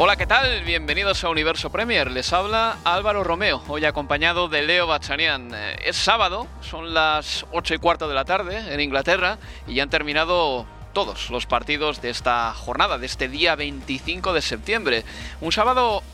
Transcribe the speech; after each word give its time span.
Hola, 0.00 0.14
¿qué 0.14 0.28
tal? 0.28 0.62
Bienvenidos 0.62 1.24
a 1.24 1.28
Universo 1.28 1.70
Premier. 1.70 2.08
Les 2.12 2.32
habla 2.32 2.78
Álvaro 2.84 3.24
Romeo, 3.24 3.64
hoy 3.66 3.84
acompañado 3.84 4.48
de 4.48 4.62
Leo 4.62 4.86
Bachanian. 4.86 5.50
Eh, 5.52 5.76
Es 5.86 5.96
sábado, 5.96 6.46
son 6.60 6.94
las 6.94 7.44
8 7.50 7.74
y 7.74 7.78
cuarto 7.78 8.08
de 8.08 8.14
la 8.14 8.24
tarde 8.24 8.72
en 8.72 8.78
Inglaterra 8.78 9.38
y 9.66 9.74
ya 9.74 9.82
han 9.82 9.90
terminado 9.90 10.66
todos 10.92 11.30
los 11.30 11.46
partidos 11.46 12.00
de 12.00 12.10
esta 12.10 12.54
jornada, 12.54 12.98
de 12.98 13.06
este 13.06 13.28
día 13.28 13.56
25 13.56 14.32
de 14.32 14.40
septiembre. 14.40 15.04
Un 15.40 15.50
sábado 15.50 16.04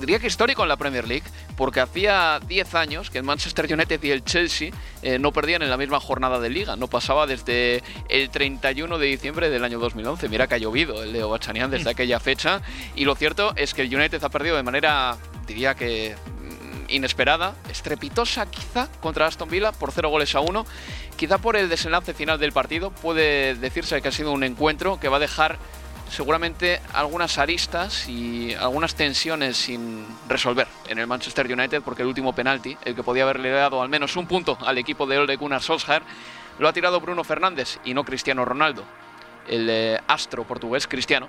diría 0.00 0.18
que 0.18 0.26
histórico 0.26 0.62
en 0.62 0.68
la 0.68 0.76
Premier 0.76 1.06
League, 1.06 1.24
porque 1.56 1.80
hacía 1.80 2.40
10 2.46 2.74
años 2.74 3.10
que 3.10 3.18
el 3.18 3.24
Manchester 3.24 3.72
United 3.72 4.02
y 4.02 4.10
el 4.10 4.24
Chelsea 4.24 4.70
eh, 5.02 5.18
no 5.18 5.32
perdían 5.32 5.62
en 5.62 5.70
la 5.70 5.76
misma 5.76 6.00
jornada 6.00 6.40
de 6.40 6.50
liga. 6.50 6.76
No 6.76 6.88
pasaba 6.88 7.26
desde 7.26 7.82
el 8.08 8.30
31 8.30 8.98
de 8.98 9.06
diciembre 9.06 9.50
del 9.50 9.64
año 9.64 9.78
2011. 9.78 10.28
Mira 10.28 10.46
que 10.46 10.54
ha 10.54 10.58
llovido 10.58 11.02
el 11.02 11.12
Leo 11.12 11.28
Bachanian 11.28 11.70
desde 11.70 11.90
aquella 11.90 12.20
fecha. 12.20 12.62
Y 12.94 13.04
lo 13.04 13.14
cierto 13.14 13.52
es 13.56 13.74
que 13.74 13.82
el 13.82 13.94
United 13.94 14.22
ha 14.22 14.28
perdido 14.28 14.56
de 14.56 14.62
manera, 14.62 15.16
diría 15.46 15.74
que 15.74 16.14
mm, 16.14 16.90
inesperada, 16.90 17.54
estrepitosa 17.70 18.46
quizá, 18.50 18.88
contra 19.00 19.26
Aston 19.26 19.48
Villa 19.48 19.72
por 19.72 19.92
0 19.92 20.08
goles 20.10 20.34
a 20.34 20.40
1. 20.40 20.66
Quizá 21.16 21.38
por 21.38 21.56
el 21.56 21.68
desenlace 21.68 22.14
final 22.14 22.38
del 22.38 22.52
partido 22.52 22.90
puede 22.90 23.54
decirse 23.56 24.00
que 24.00 24.08
ha 24.08 24.12
sido 24.12 24.32
un 24.32 24.44
encuentro 24.44 25.00
que 25.00 25.08
va 25.08 25.16
a 25.16 25.20
dejar 25.20 25.58
seguramente 26.10 26.80
algunas 26.92 27.38
aristas 27.38 28.08
y 28.08 28.54
algunas 28.54 28.94
tensiones 28.94 29.56
sin 29.56 30.06
resolver 30.28 30.66
en 30.88 30.98
el 30.98 31.06
Manchester 31.06 31.46
United 31.46 31.82
porque 31.82 32.02
el 32.02 32.08
último 32.08 32.34
penalti, 32.34 32.76
el 32.84 32.94
que 32.94 33.02
podía 33.02 33.24
haberle 33.24 33.50
dado 33.50 33.82
al 33.82 33.88
menos 33.88 34.16
un 34.16 34.26
punto 34.26 34.58
al 34.60 34.78
equipo 34.78 35.06
de 35.06 35.18
Ole 35.18 35.36
Gunnar 35.36 35.62
Solskjaer, 35.62 36.02
lo 36.58 36.68
ha 36.68 36.72
tirado 36.72 37.00
Bruno 37.00 37.24
Fernández 37.24 37.78
y 37.84 37.94
no 37.94 38.04
Cristiano 38.04 38.44
Ronaldo. 38.44 38.84
El 39.48 39.68
eh, 39.70 40.00
astro 40.06 40.44
portugués 40.44 40.86
Cristiano 40.86 41.28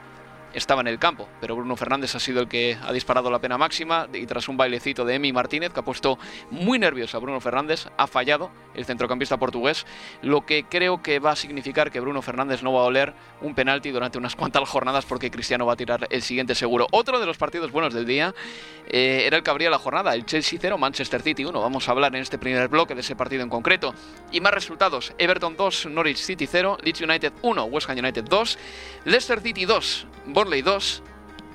estaba 0.54 0.82
en 0.82 0.88
el 0.88 1.00
campo, 1.00 1.28
pero 1.42 1.56
Bruno 1.56 1.76
Fernández 1.76 2.16
ha 2.16 2.20
sido 2.20 2.42
el 2.42 2.48
que 2.48 2.78
ha 2.82 2.92
disparado 2.92 3.30
la 3.30 3.40
pena 3.40 3.58
máxima 3.58 4.08
y 4.14 4.26
tras 4.26 4.48
un 4.48 4.58
bailecito 4.58 5.06
de 5.06 5.16
Emi 5.16 5.32
Martínez 5.32 5.72
que 5.74 5.80
ha 5.80 5.84
puesto 5.84 6.18
muy 6.52 6.80
nervioso 6.80 7.18
a 7.18 7.20
Bruno 7.20 7.40
Fernández, 7.40 7.88
ha 7.98 8.08
fallado 8.08 8.52
el 8.76 8.86
centrocampista 8.86 9.38
portugués, 9.38 9.86
lo 10.22 10.46
que 10.46 10.64
creo 10.64 11.02
que 11.02 11.20
va 11.20 11.32
a 11.32 11.36
significar 11.36 11.92
que 11.92 12.00
Bruno 12.00 12.22
Fernández 12.22 12.64
no 12.64 12.74
va 12.74 12.82
a 12.82 12.86
oler 12.86 13.14
un 13.42 13.54
penalti 13.56 13.92
durante 13.92 14.18
unas 14.18 14.36
cuantas 14.36 14.68
jornadas 14.68 15.06
porque 15.06 15.32
Cristiano 15.32 15.66
va 15.66 15.74
a 15.74 15.76
tirar 15.76 16.08
el 16.10 16.22
siguiente 16.22 16.56
seguro. 16.56 16.88
Otro 16.92 17.20
de 17.20 17.26
los 17.26 17.38
partidos 17.38 17.72
buenos 17.72 17.94
del 17.94 18.06
día 18.06 18.34
eh, 18.88 19.24
era 19.26 19.38
el 19.38 19.44
que 19.44 19.52
abría 19.52 19.70
la 19.70 19.80
jornada, 19.80 20.14
el 20.14 20.26
Chelsea 20.26 20.60
0, 20.62 20.78
Manchester 20.78 21.22
City 21.22 21.46
1. 21.46 21.60
Vamos 21.60 21.88
a 21.88 21.92
hablar 21.92 22.16
en 22.16 22.22
este 22.22 22.38
primer 22.38 22.68
bloque 22.68 22.96
de 22.96 23.02
ese 23.02 23.16
partido 23.16 23.44
en 23.44 23.50
concreto. 23.50 23.94
Y 24.32 24.42
más 24.42 24.54
resultados, 24.54 25.14
Everton 25.18 25.56
2, 25.56 25.88
Norwich 25.88 26.18
City 26.18 26.48
0, 26.48 26.78
Leeds 26.82 27.02
United 27.02 27.34
1, 27.42 27.64
West 27.66 27.90
Ham 27.90 27.98
United 27.98 28.24
2, 28.24 28.58
Leicester 29.06 29.42
City 29.42 29.66
2, 29.66 30.08
Burnley 30.40 30.62
2, 30.62 31.02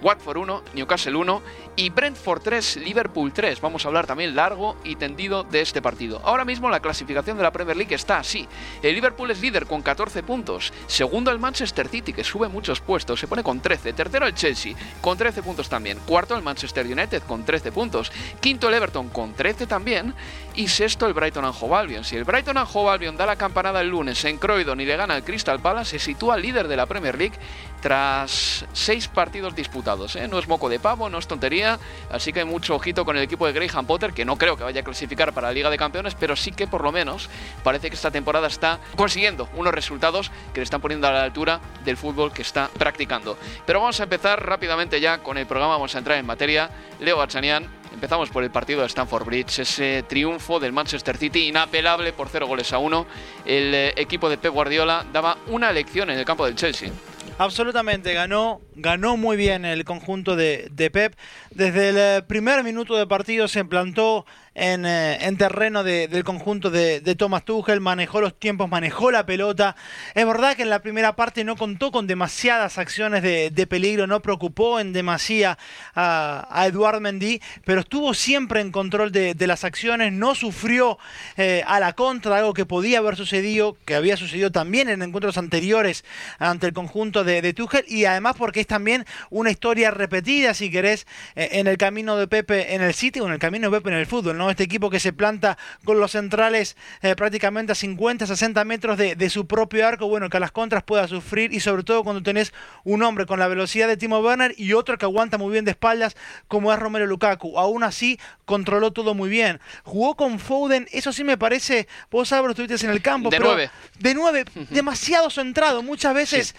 Watford 0.03 0.37
1, 0.37 0.63
Newcastle 0.75 1.17
1 1.17 1.43
y 1.77 1.91
Brentford 1.91 2.43
3, 2.43 2.77
Liverpool 2.77 3.33
3. 3.33 3.61
Vamos 3.61 3.85
a 3.85 3.89
hablar 3.89 4.07
también 4.07 4.37
largo 4.37 4.77
y 4.85 4.97
tendido 4.97 5.45
de 5.45 5.61
este 5.61 5.83
partido. 5.83 6.21
Ahora 6.25 6.45
mismo 6.45 6.71
la 6.71 6.81
clasificación 6.81 7.37
de 7.37 7.43
la 7.43 7.53
Premier 7.53 7.77
League 7.77 7.95
está 7.95 8.19
así. 8.19 8.47
El 8.83 8.95
Liverpool 8.95 9.31
es 9.31 9.41
líder 9.41 9.67
con 9.67 9.83
14 9.83 10.23
puntos. 10.23 10.73
Segundo 10.87 11.31
el 11.31 11.39
Manchester 11.39 11.89
City, 11.89 12.13
que 12.13 12.25
sube 12.25 12.49
muchos 12.49 12.81
puestos, 12.81 13.19
se 13.19 13.29
pone 13.29 13.43
con 13.43 13.61
13. 13.61 13.93
Tercero 13.93 14.27
el 14.27 14.35
Chelsea, 14.35 14.75
con 15.01 15.17
13 15.17 15.43
puntos 15.43 15.69
también. 15.69 15.99
Cuarto 16.07 16.37
el 16.37 16.43
Manchester 16.43 16.87
United, 16.87 17.23
con 17.23 17.45
13 17.45 17.73
puntos. 17.73 18.13
Quinto 18.41 18.69
el 18.69 18.75
Everton, 18.75 19.09
con 19.09 19.35
13 19.35 19.67
también. 19.67 20.15
Y 20.55 20.69
sexto 20.69 21.07
el 21.07 21.15
Brighton 21.15 21.45
and 21.45 21.55
Hove 21.61 21.75
Albion. 21.75 22.05
Si 22.05 22.17
el 22.17 22.25
Brighton 22.25 22.59
and 22.59 22.69
Hove 22.73 22.91
Albion 22.91 23.17
da 23.17 23.27
la 23.27 23.37
campanada 23.37 23.81
el 23.81 23.89
lunes 23.89 24.25
en 24.25 24.39
Croydon 24.39 24.81
y 24.81 24.85
le 24.85 24.97
gana 24.97 25.15
al 25.15 25.25
Crystal 25.25 25.61
Palace, 25.61 25.99
se 25.99 26.05
sitúa 26.05 26.37
líder 26.37 26.69
de 26.69 26.77
la 26.77 26.87
Premier 26.87 27.17
League 27.17 27.37
tras 27.81 28.65
seis 28.73 29.09
partidos 29.09 29.55
disputados. 29.55 29.84
¿Eh? 30.17 30.29
No 30.29 30.39
es 30.39 30.49
moco 30.49 30.69
de 30.69 30.81
pavo, 30.81 31.11
no 31.11 31.19
es 31.19 31.27
tontería, 31.27 31.79
así 32.11 32.33
que 32.33 32.45
mucho 32.45 32.75
ojito 32.75 33.05
con 33.05 33.17
el 33.17 33.23
equipo 33.23 33.47
de 33.47 33.53
Graham 33.53 33.87
Potter, 33.87 34.13
que 34.13 34.25
no 34.25 34.37
creo 34.37 34.57
que 34.57 34.65
vaya 34.65 34.81
a 34.81 34.85
clasificar 34.85 35.33
para 35.33 35.49
la 35.49 35.53
Liga 35.53 35.71
de 35.71 35.77
Campeones, 35.77 36.15
pero 36.15 36.37
sí 36.37 36.53
que 36.53 36.67
por 36.67 36.83
lo 36.83 36.91
menos 36.91 37.29
parece 37.63 37.91
que 37.91 37.97
esta 37.97 38.11
temporada 38.11 38.47
está 38.47 38.81
consiguiendo 38.97 39.49
unos 39.55 39.75
resultados 39.75 40.31
que 40.53 40.61
le 40.61 40.65
están 40.65 40.81
poniendo 40.81 41.07
a 41.07 41.13
la 41.13 41.23
altura 41.23 41.61
del 41.85 41.97
fútbol 41.97 42.33
que 42.33 42.43
está 42.43 42.71
practicando. 42.79 43.37
Pero 43.67 43.81
vamos 43.81 44.01
a 44.01 44.05
empezar 44.05 44.45
rápidamente 44.45 45.01
ya 45.01 45.19
con 45.19 45.37
el 45.37 45.47
programa, 45.47 45.75
vamos 45.75 45.95
a 45.95 45.99
entrar 45.99 46.19
en 46.19 46.27
materia. 46.27 46.71
Leo 47.01 47.17
Bachanian, 47.17 47.69
Empezamos 47.95 48.29
por 48.29 48.43
el 48.43 48.51
partido 48.51 48.81
de 48.81 48.89
Stamford 48.89 49.25
Bridge, 49.25 49.61
ese 49.61 50.03
triunfo 50.03 50.59
del 50.59 50.73
Manchester 50.73 51.17
City 51.17 51.47
inapelable 51.47 52.13
por 52.13 52.29
0 52.29 52.49
goles 52.49 52.73
a 52.73 52.79
1. 52.79 53.07
El 53.47 53.73
eh, 53.73 53.95
equipo 53.97 54.29
de 54.29 54.37
Pep 54.37 54.53
Guardiola 54.53 55.07
daba 55.13 55.39
una 55.47 55.71
lección 55.71 56.11
en 56.11 56.19
el 56.19 56.25
campo 56.25 56.45
del 56.45 56.57
Chelsea. 56.57 56.91
Absolutamente, 57.37 58.15
ganó, 58.15 58.61
ganó 58.77 59.17
muy 59.17 59.37
bien 59.37 59.65
el 59.65 59.85
conjunto 59.85 60.37
de, 60.37 60.69
de 60.71 60.91
Pep. 60.91 61.15
Desde 61.51 61.89
el 61.89 61.97
eh, 61.99 62.23
primer 62.27 62.63
minuto 62.63 62.97
de 62.97 63.07
partido 63.09 63.49
se 63.49 63.65
plantó 63.65 64.25
en, 64.55 64.87
eh, 64.87 65.19
en 65.27 65.37
terreno 65.37 65.83
de- 65.83 66.09
del 66.09 66.25
conjunto 66.25 66.71
de, 66.71 67.01
de 67.01 67.15
Thomas 67.15 67.45
Tuchel, 67.45 67.81
manejó 67.81 68.21
los 68.21 68.39
tiempos, 68.39 68.69
manejó 68.69 69.11
la 69.11 69.27
pelota. 69.27 69.75
Es 70.15 70.27
verdad 70.27 70.57
que 70.57 70.63
en 70.63 70.71
la 70.71 70.81
primera 70.81 71.17
parte 71.17 71.45
no 71.45 71.57
contó 71.57 71.91
con 71.91 72.07
demasiadas 72.07 72.79
acciones 72.79 73.23
de, 73.23 73.67
peligro, 73.67 74.07
no 74.07 74.21
preocupó 74.21 74.79
en 74.79 74.93
demasía 74.93 75.59
a, 75.95 76.47
a 76.51 76.67
Eduard 76.67 77.01
Mendy, 77.01 77.41
pero 77.65 77.81
estuvo 77.81 78.15
siempre 78.15 78.61
en 78.61 78.71
control 78.73 79.11
de, 79.11 79.35
de 79.35 79.47
las 79.47 79.65
acciones, 79.65 80.13
no 80.13 80.35
sufrió 80.35 80.99
eh, 81.37 81.63
a 81.67 81.81
la 81.81 81.95
contra, 81.95 82.37
algo 82.37 82.55
que 82.55 82.67
podía 82.67 82.99
haber 82.99 83.17
sucedido, 83.17 83.77
que 83.85 83.95
había 83.95 84.17
sucedido 84.17 84.53
también 84.53 84.89
en 84.89 85.03
encuentros 85.03 85.39
anteriores 85.39 86.05
ante 86.39 86.67
el 86.67 86.73
conjunto 86.73 87.25
de, 87.25 87.43
de 87.43 87.55
Tuchel, 87.55 87.85
y 87.89 88.05
además 88.05 88.37
porque 88.39 88.61
es 88.61 88.67
también 88.67 89.05
una 89.31 89.51
historia 89.51 89.91
repetida, 89.91 90.55
si 90.55 90.71
querés, 90.71 91.07
eh, 91.37 91.49
en 91.53 91.67
el 91.67 91.79
camino 91.79 92.17
de 92.17 92.29
Pepe 92.29 92.75
en 92.75 92.83
el 92.83 92.95
City 92.95 93.21
o 93.21 93.27
en 93.27 93.33
el 93.33 93.39
camino 93.39 93.71
de 93.71 93.79
Pepe 93.79 93.91
en 93.91 93.97
el 93.97 94.07
fútbol, 94.07 94.37
¿no? 94.37 94.44
Este 94.51 94.63
equipo 94.65 94.91
que 94.91 95.01
se 95.01 95.13
planta 95.13 95.59
con 95.85 96.01
los 96.01 96.13
centrales 96.13 96.77
eh, 97.03 97.15
prácticamente 97.17 97.73
a 97.73 97.75
50, 97.75 98.27
60 98.27 98.65
metros 98.65 98.99
de, 98.99 99.17
de 99.17 99.31
su 99.31 99.47
propio 99.47 99.87
arco, 99.87 100.09
bueno, 100.09 100.29
que 100.29 100.37
a 100.37 100.41
las 100.41 100.53
contras 100.53 100.83
pueda 100.83 101.09
sufrir 101.09 101.53
y 101.53 101.61
sobre 101.61 101.83
todo 101.83 102.05
cuando 102.05 102.23
tenés 102.23 102.53
un 102.85 103.03
hombre 103.03 103.27
con 103.27 103.39
la 103.39 103.49
velocidad 103.49 103.89
de 103.89 103.97
Timo 103.97 104.19
Werner 104.21 104.55
y 104.57 104.73
otro 104.73 104.99
que 104.99 105.05
aguanta 105.05 105.39
muy 105.39 105.53
bien 105.53 105.65
de 105.65 105.73
espaldas 105.73 106.17
como 106.49 106.73
es 106.73 106.79
Romero 106.79 107.07
Lukaku. 107.07 107.59
Aún 107.59 107.83
así, 107.83 108.19
controló 108.45 108.93
todo 108.93 109.15
muy 109.15 109.29
bien. 109.29 109.61
Jugó 109.85 110.17
con 110.17 110.39
Foden, 110.39 110.87
eso 110.93 111.13
sí 111.13 111.25
me 111.25 111.39
parece, 111.39 111.89
vos 112.11 112.33
Álvaro 112.33 112.51
estuviste 112.51 112.85
en 112.87 112.93
el 112.93 113.03
campo, 113.03 113.31
De 113.31 113.37
pero 113.37 113.49
nueve. 113.51 113.71
de 113.99 114.15
nueve, 114.15 114.45
demasiado 114.71 115.31
centrado, 115.31 115.83
muchas 115.83 116.15
veces 116.15 116.55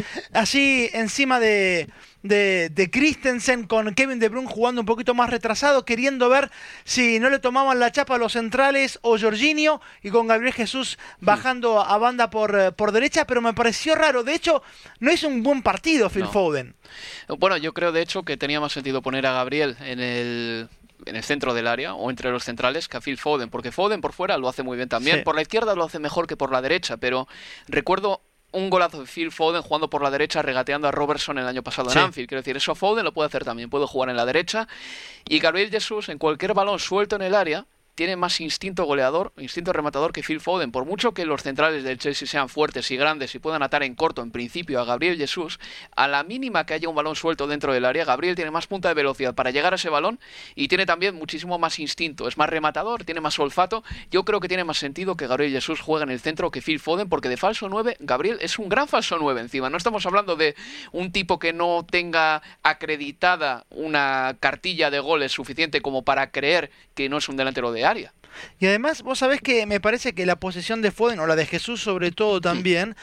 sí 0.46 0.90
encima 0.94 1.40
de, 1.40 1.90
de, 2.28 2.90
Christensen 2.92 3.66
con 3.68 3.94
Kevin 3.94 4.20
De 4.20 4.30
Bruyne 4.30 4.48
jugando 4.48 4.82
un 4.82 4.86
poquito 4.86 5.14
más 5.14 5.30
retrasado, 5.30 5.86
queriendo 5.86 6.30
ver 6.30 6.52
si 6.84 7.20
no 7.20 7.30
le 7.30 7.40
tomaban 7.40 7.80
la 7.80 7.92
chapa 7.92 8.16
a 8.16 8.18
los 8.18 8.34
centrales 8.34 9.00
o 9.02 9.18
Jorginho 9.18 9.82
y 10.02 10.10
con 10.10 10.28
Gabriel 10.28 10.54
Jesús 10.54 10.98
bajando 11.20 11.82
a 11.82 11.98
banda 11.98 12.30
por, 12.30 12.60
eh, 12.60 12.72
por 12.72 12.92
derecha, 12.92 13.26
pero 13.26 13.42
me 13.42 13.54
pareció 13.54 13.96
raro. 13.96 14.24
De 14.24 14.34
hecho, 14.34 14.64
no 15.00 15.12
es 15.12 15.24
un 15.24 15.44
buen 15.44 15.62
partido 15.62 16.10
Phil 16.10 16.28
Foden. 16.28 16.76
Bueno, 17.28 17.58
yo 17.58 17.74
creo 17.74 17.92
de 17.92 18.02
hecho 18.02 18.24
que 18.24 18.38
tenía 18.38 18.60
más 18.60 18.74
sentido 18.74 19.02
poner 19.02 19.26
a 19.28 19.34
Gabriel 19.34 19.76
en 19.82 20.00
el 20.00 20.70
en 21.06 21.16
el 21.16 21.24
centro 21.24 21.54
del 21.54 21.68
área 21.68 21.94
o 21.94 22.10
entre 22.10 22.32
los 22.32 22.44
centrales 22.44 22.88
que 22.88 22.98
a 22.98 23.02
Phil 23.02 23.18
Foden, 23.18 23.50
porque 23.50 23.72
Foden 23.72 24.02
por 24.02 24.14
fuera 24.14 24.38
lo 24.38 24.48
hace 24.48 24.64
muy 24.64 24.78
bien 24.78 24.90
también, 24.90 25.24
por 25.24 25.36
la 25.36 25.42
izquierda 25.42 25.76
lo 25.76 25.84
hace 25.84 26.00
mejor 26.00 26.26
que 26.26 26.38
por 26.38 26.52
la 26.52 26.62
derecha, 26.62 26.98
pero 26.98 27.28
recuerdo 27.68 28.22
un 28.56 28.70
golazo 28.70 29.02
de 29.02 29.06
Phil 29.06 29.32
Foden 29.32 29.62
jugando 29.62 29.90
por 29.90 30.02
la 30.02 30.10
derecha, 30.10 30.42
regateando 30.42 30.88
a 30.88 30.92
Robertson 30.92 31.38
el 31.38 31.48
año 31.48 31.62
pasado 31.62 31.92
en 31.92 31.98
Anfield. 31.98 32.28
Quiero 32.30 32.42
decir, 32.42 32.56
eso 32.58 32.74
Foden 32.74 33.04
lo 33.04 33.14
puede 33.14 33.28
hacer 33.28 33.44
también, 33.44 33.70
puede 33.70 33.86
jugar 33.86 34.10
en 34.10 34.18
la 34.18 34.26
derecha. 34.26 34.68
Y 35.28 35.40
Gabriel 35.40 35.70
Jesús, 35.70 36.10
en 36.10 36.18
cualquier 36.18 36.54
balón 36.54 36.80
suelto 36.80 37.16
en 37.18 37.22
el 37.22 37.36
área, 37.36 37.66
tiene 37.96 38.18
más 38.18 38.42
instinto 38.42 38.84
goleador, 38.84 39.32
instinto 39.38 39.72
rematador 39.72 40.12
que 40.12 40.22
Phil 40.22 40.42
Foden. 40.42 40.72
Por 40.72 40.86
mucho 40.86 41.14
que 41.14 41.26
los 41.26 41.42
centrales 41.42 41.84
del 41.84 41.98
Chelsea 41.98 42.28
sean 42.28 42.50
fuertes 42.50 42.92
y 42.92 42.98
grandes 42.98 43.34
y 43.34 43.40
puedan 43.40 43.64
atar 43.64 43.84
en 43.84 43.96
corto 43.96 44.22
en 44.22 44.32
principio 44.32 44.82
a 44.82 44.86
Gabriel 44.86 45.18
Jesús, 45.18 45.60
a 45.96 46.08
la 46.08 46.24
mínima 46.24 46.66
que 46.66 46.74
haya 46.74 46.90
un 46.90 46.96
balón 46.96 47.16
suelto 47.16 47.48
dentro 47.48 47.74
del 47.74 47.86
área, 47.86 48.04
Gabriel 48.04 48.36
tiene 48.36 48.52
más 48.52 48.68
punta 48.68 48.90
de 48.90 48.94
velocidad 48.96 49.34
para 49.34 49.52
llegar 49.52 49.72
a 49.72 49.78
ese 49.78 49.90
balón 49.90 50.20
y 50.56 50.68
tiene 50.68 50.86
también 50.86 51.16
muchísimo 51.16 51.58
más 51.58 51.80
instinto. 51.80 52.28
Es 52.28 52.38
más 52.38 52.50
rematador, 52.50 53.06
tiene 53.06 53.22
más 53.22 53.40
olfato. 53.40 53.84
Yo 54.12 54.26
creo 54.26 54.42
que 54.42 54.50
tiene 54.50 54.66
más 54.66 54.78
sentido 54.78 55.16
que 55.16 55.28
Gabriel 55.28 55.54
Jesús 55.54 55.80
juegue 55.80 56.04
en 56.04 56.12
el 56.12 56.20
centro 56.20 56.52
que 56.52 56.62
Phil 56.62 56.82
Foden, 56.82 57.08
porque 57.08 57.30
de 57.30 57.38
falso 57.38 57.70
9, 57.70 57.96
Gabriel 58.02 58.38
es 58.42 58.60
un 58.60 58.68
gran 58.68 58.90
falso 58.90 59.18
9 59.18 59.40
encima. 59.40 59.70
No 59.70 59.78
estamos 59.78 60.06
hablando 60.06 60.36
de 60.36 60.56
un 60.92 61.14
tipo 61.14 61.40
que 61.40 61.54
no 61.54 61.86
tenga 61.90 62.42
acreditada 62.62 63.66
una 63.70 64.36
cartilla 64.42 64.92
de 64.92 65.00
goles 65.00 65.32
suficiente 65.32 65.82
como 65.82 66.04
para 66.04 66.32
creer 66.32 66.72
que 66.94 67.08
no 67.08 67.18
es 67.18 67.30
un 67.30 67.38
delantero 67.38 67.72
de 67.72 67.85
Y 68.60 68.66
además, 68.66 69.02
vos 69.02 69.20
sabés 69.20 69.42
que 69.42 69.66
me 69.66 69.80
parece 69.80 70.14
que 70.14 70.26
la 70.26 70.36
posesión 70.38 70.82
de 70.82 70.92
Foden, 70.92 71.20
o 71.20 71.28
la 71.28 71.36
de 71.36 71.46
Jesús 71.46 71.82
sobre 71.82 72.12
todo 72.12 72.42
también, 72.42 72.96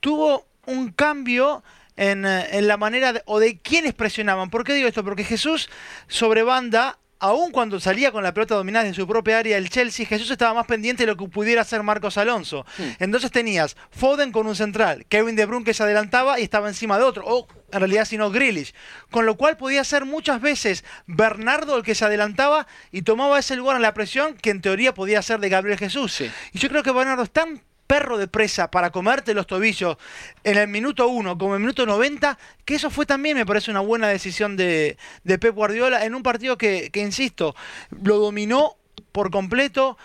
tuvo 0.00 0.46
un 0.66 0.90
cambio 0.90 1.62
en, 1.96 2.24
eh, 2.24 2.58
en, 2.58 2.68
la 2.68 2.76
manera 2.76 3.12
de, 3.12 3.22
o 3.26 3.38
de 3.38 3.58
quiénes 3.58 3.94
presionaban. 3.94 4.50
¿Por 4.50 4.64
qué 4.64 4.74
digo 4.74 4.88
esto? 4.88 5.04
Porque 5.04 5.24
Jesús 5.24 5.68
sobre 6.08 6.42
banda 6.42 6.98
aún 7.22 7.52
cuando 7.52 7.78
salía 7.78 8.10
con 8.10 8.24
la 8.24 8.34
pelota 8.34 8.56
dominada 8.56 8.86
en 8.88 8.94
su 8.94 9.06
propia 9.06 9.38
área 9.38 9.56
el 9.56 9.70
Chelsea, 9.70 10.04
Jesús 10.04 10.28
estaba 10.32 10.54
más 10.54 10.66
pendiente 10.66 11.04
de 11.04 11.06
lo 11.06 11.16
que 11.16 11.28
pudiera 11.28 11.62
hacer 11.62 11.80
Marcos 11.84 12.18
Alonso. 12.18 12.66
Entonces 12.98 13.30
tenías 13.30 13.76
Foden 13.92 14.32
con 14.32 14.48
un 14.48 14.56
central, 14.56 15.06
Kevin 15.08 15.36
De 15.36 15.46
Bruyne 15.46 15.64
que 15.64 15.72
se 15.72 15.84
adelantaba 15.84 16.40
y 16.40 16.42
estaba 16.42 16.68
encima 16.68 16.98
de 16.98 17.04
otro, 17.04 17.22
o 17.24 17.46
en 17.70 17.78
realidad 17.78 18.06
sino 18.06 18.32
Grealish. 18.32 18.74
Con 19.12 19.24
lo 19.24 19.36
cual 19.36 19.56
podía 19.56 19.84
ser 19.84 20.04
muchas 20.04 20.40
veces 20.40 20.84
Bernardo 21.06 21.76
el 21.76 21.84
que 21.84 21.94
se 21.94 22.04
adelantaba 22.04 22.66
y 22.90 23.02
tomaba 23.02 23.38
ese 23.38 23.54
lugar 23.54 23.76
en 23.76 23.82
la 23.82 23.94
presión 23.94 24.34
que 24.34 24.50
en 24.50 24.60
teoría 24.60 24.92
podía 24.92 25.22
ser 25.22 25.38
de 25.38 25.48
Gabriel 25.48 25.78
Jesús. 25.78 26.22
Y 26.52 26.58
yo 26.58 26.68
creo 26.68 26.82
que 26.82 26.90
Bernardo 26.90 27.22
es 27.22 27.30
tan 27.30 27.62
perro 27.92 28.16
de 28.16 28.26
presa 28.26 28.70
para 28.70 28.88
comerte 28.88 29.34
los 29.34 29.46
tobillos 29.46 29.98
en 30.44 30.56
el 30.56 30.66
minuto 30.66 31.08
1 31.08 31.36
como 31.36 31.50
en 31.50 31.56
el 31.56 31.60
minuto 31.60 31.84
90, 31.84 32.38
que 32.64 32.76
eso 32.76 32.88
fue 32.88 33.04
también, 33.04 33.36
me 33.36 33.44
parece, 33.44 33.70
una 33.70 33.80
buena 33.80 34.08
decisión 34.08 34.56
de, 34.56 34.96
de 35.24 35.38
Pep 35.38 35.54
Guardiola 35.54 36.06
en 36.06 36.14
un 36.14 36.22
partido 36.22 36.56
que, 36.56 36.88
que, 36.90 37.00
insisto, 37.00 37.54
lo 38.02 38.16
dominó 38.16 38.76
por 39.12 39.30
completo, 39.30 39.98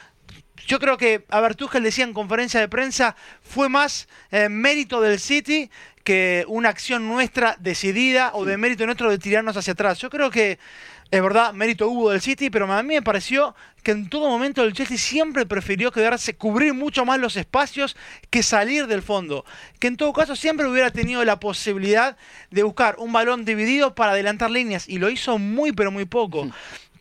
yo 0.65 0.79
creo 0.79 0.97
que, 0.97 1.23
a 1.29 1.39
ver, 1.39 1.55
Tuchel 1.55 1.81
decía 1.81 2.03
en 2.03 2.11
conferencia 2.11 2.59
de 2.59 2.67
prensa, 2.67 3.15
fue 3.41 3.69
más 3.69 4.09
eh, 4.31 4.49
mérito 4.49 4.99
del 4.99 5.17
City 5.17 5.71
que 6.03 6.43
una 6.49 6.67
acción 6.67 7.07
nuestra 7.07 7.55
decidida 7.59 8.31
o 8.33 8.43
de 8.43 8.57
mérito 8.57 8.85
nuestro 8.85 9.09
de 9.09 9.17
tirarnos 9.17 9.55
hacia 9.55 9.71
atrás. 9.71 9.99
Yo 9.99 10.09
creo 10.09 10.29
que 10.29 10.59
es 11.09 11.21
verdad, 11.21 11.53
mérito 11.53 11.87
hubo 11.87 12.11
del 12.11 12.21
City, 12.21 12.49
pero 12.49 12.71
a 12.71 12.83
mí 12.83 12.95
me 12.95 13.01
pareció 13.01 13.55
que 13.81 13.91
en 13.91 14.09
todo 14.09 14.27
momento 14.27 14.63
el 14.63 14.73
Chelsea 14.73 14.97
siempre 14.97 15.45
prefirió 15.45 15.91
quedarse, 15.91 16.35
cubrir 16.35 16.73
mucho 16.73 17.05
más 17.05 17.19
los 17.19 17.37
espacios 17.37 17.95
que 18.29 18.43
salir 18.43 18.87
del 18.87 19.01
fondo. 19.01 19.45
Que 19.79 19.87
en 19.87 19.95
todo 19.95 20.11
caso 20.11 20.35
siempre 20.35 20.67
hubiera 20.67 20.91
tenido 20.91 21.23
la 21.23 21.39
posibilidad 21.39 22.17
de 22.51 22.63
buscar 22.63 22.97
un 22.99 23.13
balón 23.13 23.45
dividido 23.45 23.95
para 23.95 24.11
adelantar 24.11 24.51
líneas 24.51 24.89
y 24.89 24.97
lo 24.97 25.09
hizo 25.09 25.37
muy 25.37 25.71
pero 25.71 25.91
muy 25.91 26.05
poco. 26.05 26.49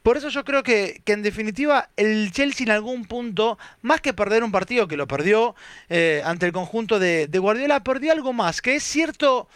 Por 0.05 0.17
eso 0.17 0.29
yo 0.29 0.45
creo 0.45 0.63
que, 0.63 1.03
en 1.05 1.23
definitiva 1.23 1.91
el 1.97 2.31
Chelsea 2.31 2.65
en 2.65 2.71
algún 2.71 3.07
punto, 3.07 3.59
más 3.83 4.01
que 4.01 4.13
perder 4.13 4.45
un 4.45 4.53
partido 4.53 4.87
que 4.87 4.97
lo 4.97 5.09
perdió 5.09 5.57
eh, 5.89 6.23
ante 6.25 6.47
el 6.47 6.53
conjunto 6.53 7.01
de, 7.01 7.27
de 7.27 7.39
Guardiola, 7.41 7.83
perdió 7.83 8.13
algo 8.13 8.33
más, 8.33 8.63
que 8.63 8.77
es 8.77 8.85
cierto, 8.85 9.49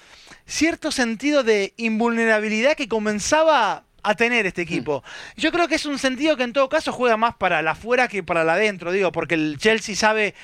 cierto 0.46 0.90
sentido 0.90 1.44
de 1.44 1.72
invulnerabilidad 1.76 2.74
que 2.74 2.88
comenzaba 2.88 3.84
a 4.02 4.14
tener 4.14 4.46
este 4.46 4.62
equipo. 4.62 5.02
Yo 5.36 5.52
creo 5.52 5.68
que 5.68 5.74
es 5.76 5.86
un 5.86 5.98
sentido 5.98 6.36
que 6.36 6.42
en 6.42 6.52
todo 6.52 6.68
caso 6.68 6.92
juega 6.92 7.16
más 7.16 7.34
para 7.36 7.62
la 7.62 7.72
afuera 7.72 8.08
que 8.08 8.22
para 8.22 8.44
la 8.44 8.54
adentro, 8.54 8.92
digo, 8.92 9.12
porque 9.12 9.34
el 9.34 9.58
Chelsea 9.58 9.94
sabe 9.94 10.34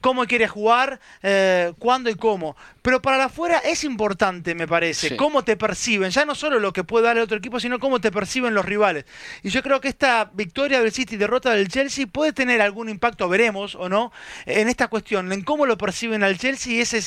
cómo 0.00 0.26
quiere 0.26 0.48
jugar, 0.48 1.00
eh, 1.22 1.72
cuándo 1.78 2.10
y 2.10 2.14
cómo. 2.14 2.56
Pero 2.82 3.02
para 3.02 3.18
la 3.18 3.24
afuera 3.24 3.58
es 3.58 3.84
importante, 3.84 4.54
me 4.54 4.66
parece, 4.66 5.16
cómo 5.16 5.44
te 5.44 5.56
perciben, 5.56 6.10
ya 6.10 6.24
no 6.24 6.34
solo 6.34 6.58
lo 6.58 6.72
que 6.72 6.84
puede 6.84 7.06
dar 7.06 7.16
el 7.16 7.22
otro 7.22 7.36
equipo, 7.36 7.60
sino 7.60 7.78
cómo 7.78 8.00
te 8.00 8.10
perciben 8.10 8.54
los 8.54 8.64
rivales. 8.64 9.04
Y 9.42 9.50
yo 9.50 9.62
creo 9.62 9.80
que 9.80 9.88
esta 9.88 10.30
victoria 10.32 10.80
del 10.80 10.92
City 10.92 11.16
y 11.16 11.18
derrota 11.18 11.50
del 11.50 11.68
Chelsea 11.68 12.06
puede 12.06 12.32
tener 12.32 12.62
algún 12.62 12.88
impacto, 12.88 13.28
veremos 13.28 13.74
o 13.74 13.88
no, 13.88 14.12
en 14.46 14.68
esta 14.68 14.88
cuestión, 14.88 15.32
en 15.32 15.42
cómo 15.42 15.66
lo 15.66 15.76
perciben 15.76 16.22
al 16.22 16.38
Chelsea 16.38 16.74
y 16.74 16.80
ese, 16.80 17.02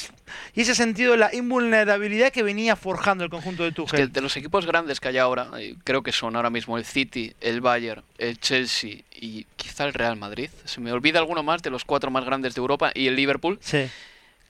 y 0.53 0.61
ese 0.61 0.75
sentido 0.75 1.13
de 1.13 1.17
la 1.17 1.33
invulnerabilidad 1.33 2.31
que 2.31 2.43
venía 2.43 2.75
forjando 2.75 3.23
el 3.23 3.29
conjunto 3.29 3.63
de 3.63 3.71
Tuchel. 3.71 4.01
Es 4.01 4.13
de 4.13 4.21
los 4.21 4.35
equipos 4.37 4.65
grandes 4.65 4.99
que 4.99 5.07
hay 5.07 5.17
ahora, 5.17 5.49
eh, 5.57 5.75
creo 5.83 6.03
que 6.03 6.11
son 6.11 6.35
ahora 6.35 6.49
mismo 6.49 6.77
el 6.77 6.85
City, 6.85 7.33
el 7.41 7.61
Bayern, 7.61 8.03
el 8.17 8.39
Chelsea 8.39 8.97
y 9.21 9.45
quizá 9.55 9.85
el 9.85 9.93
Real 9.93 10.17
Madrid. 10.17 10.49
Se 10.65 10.81
me 10.81 10.91
olvida 10.91 11.19
alguno 11.19 11.43
más 11.43 11.61
de 11.61 11.69
los 11.69 11.85
cuatro 11.85 12.11
más 12.11 12.25
grandes 12.25 12.55
de 12.55 12.59
Europa 12.59 12.91
y 12.93 13.07
el 13.07 13.15
Liverpool. 13.15 13.57
Sí 13.61 13.89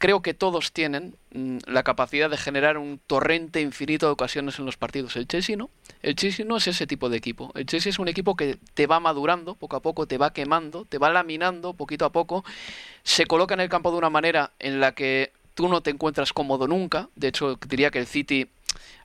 creo 0.02 0.22
que 0.24 0.34
todos 0.34 0.74
tienen 0.74 1.16
mm, 1.34 1.60
la 1.68 1.84
capacidad 1.84 2.30
de 2.30 2.36
generar 2.36 2.78
un 2.78 3.00
torrente 3.06 3.62
infinito 3.62 4.08
de 4.08 4.14
ocasiones 4.14 4.58
en 4.60 4.66
los 4.66 4.76
partidos. 4.76 5.16
El 5.16 5.28
Chelsea 5.28 5.56
no. 5.56 5.70
El 6.02 6.16
Chelsea 6.16 6.44
no 6.44 6.58
es 6.58 6.68
ese 6.68 6.88
tipo 6.88 7.08
de 7.08 7.18
equipo. 7.18 7.52
El 7.56 7.68
Chelsea 7.68 7.92
es 7.92 8.00
un 8.00 8.08
equipo 8.08 8.36
que 8.36 8.58
te 8.74 8.88
va 8.88 9.00
madurando 9.00 9.54
poco 9.56 9.78
a 9.78 9.82
poco, 9.82 10.08
te 10.08 10.18
va 10.18 10.34
quemando, 10.34 10.86
te 10.86 10.98
va 10.98 11.12
laminando 11.12 11.76
poquito 11.76 12.04
a 12.06 12.12
poco, 12.12 12.44
se 13.04 13.28
coloca 13.28 13.54
en 13.54 13.62
el 13.62 13.70
campo 13.70 13.92
de 13.92 14.00
una 14.00 14.10
manera 14.10 14.52
en 14.60 14.80
la 14.80 14.94
que 14.94 15.32
tú 15.54 15.70
no 15.70 15.82
te 15.82 15.92
encuentras 15.92 16.34
cómodo 16.34 16.68
nunca. 16.68 17.08
De 17.16 17.28
hecho, 17.28 17.60
diría 17.68 17.92
que 17.92 18.00
el 18.00 18.08
City 18.08 18.50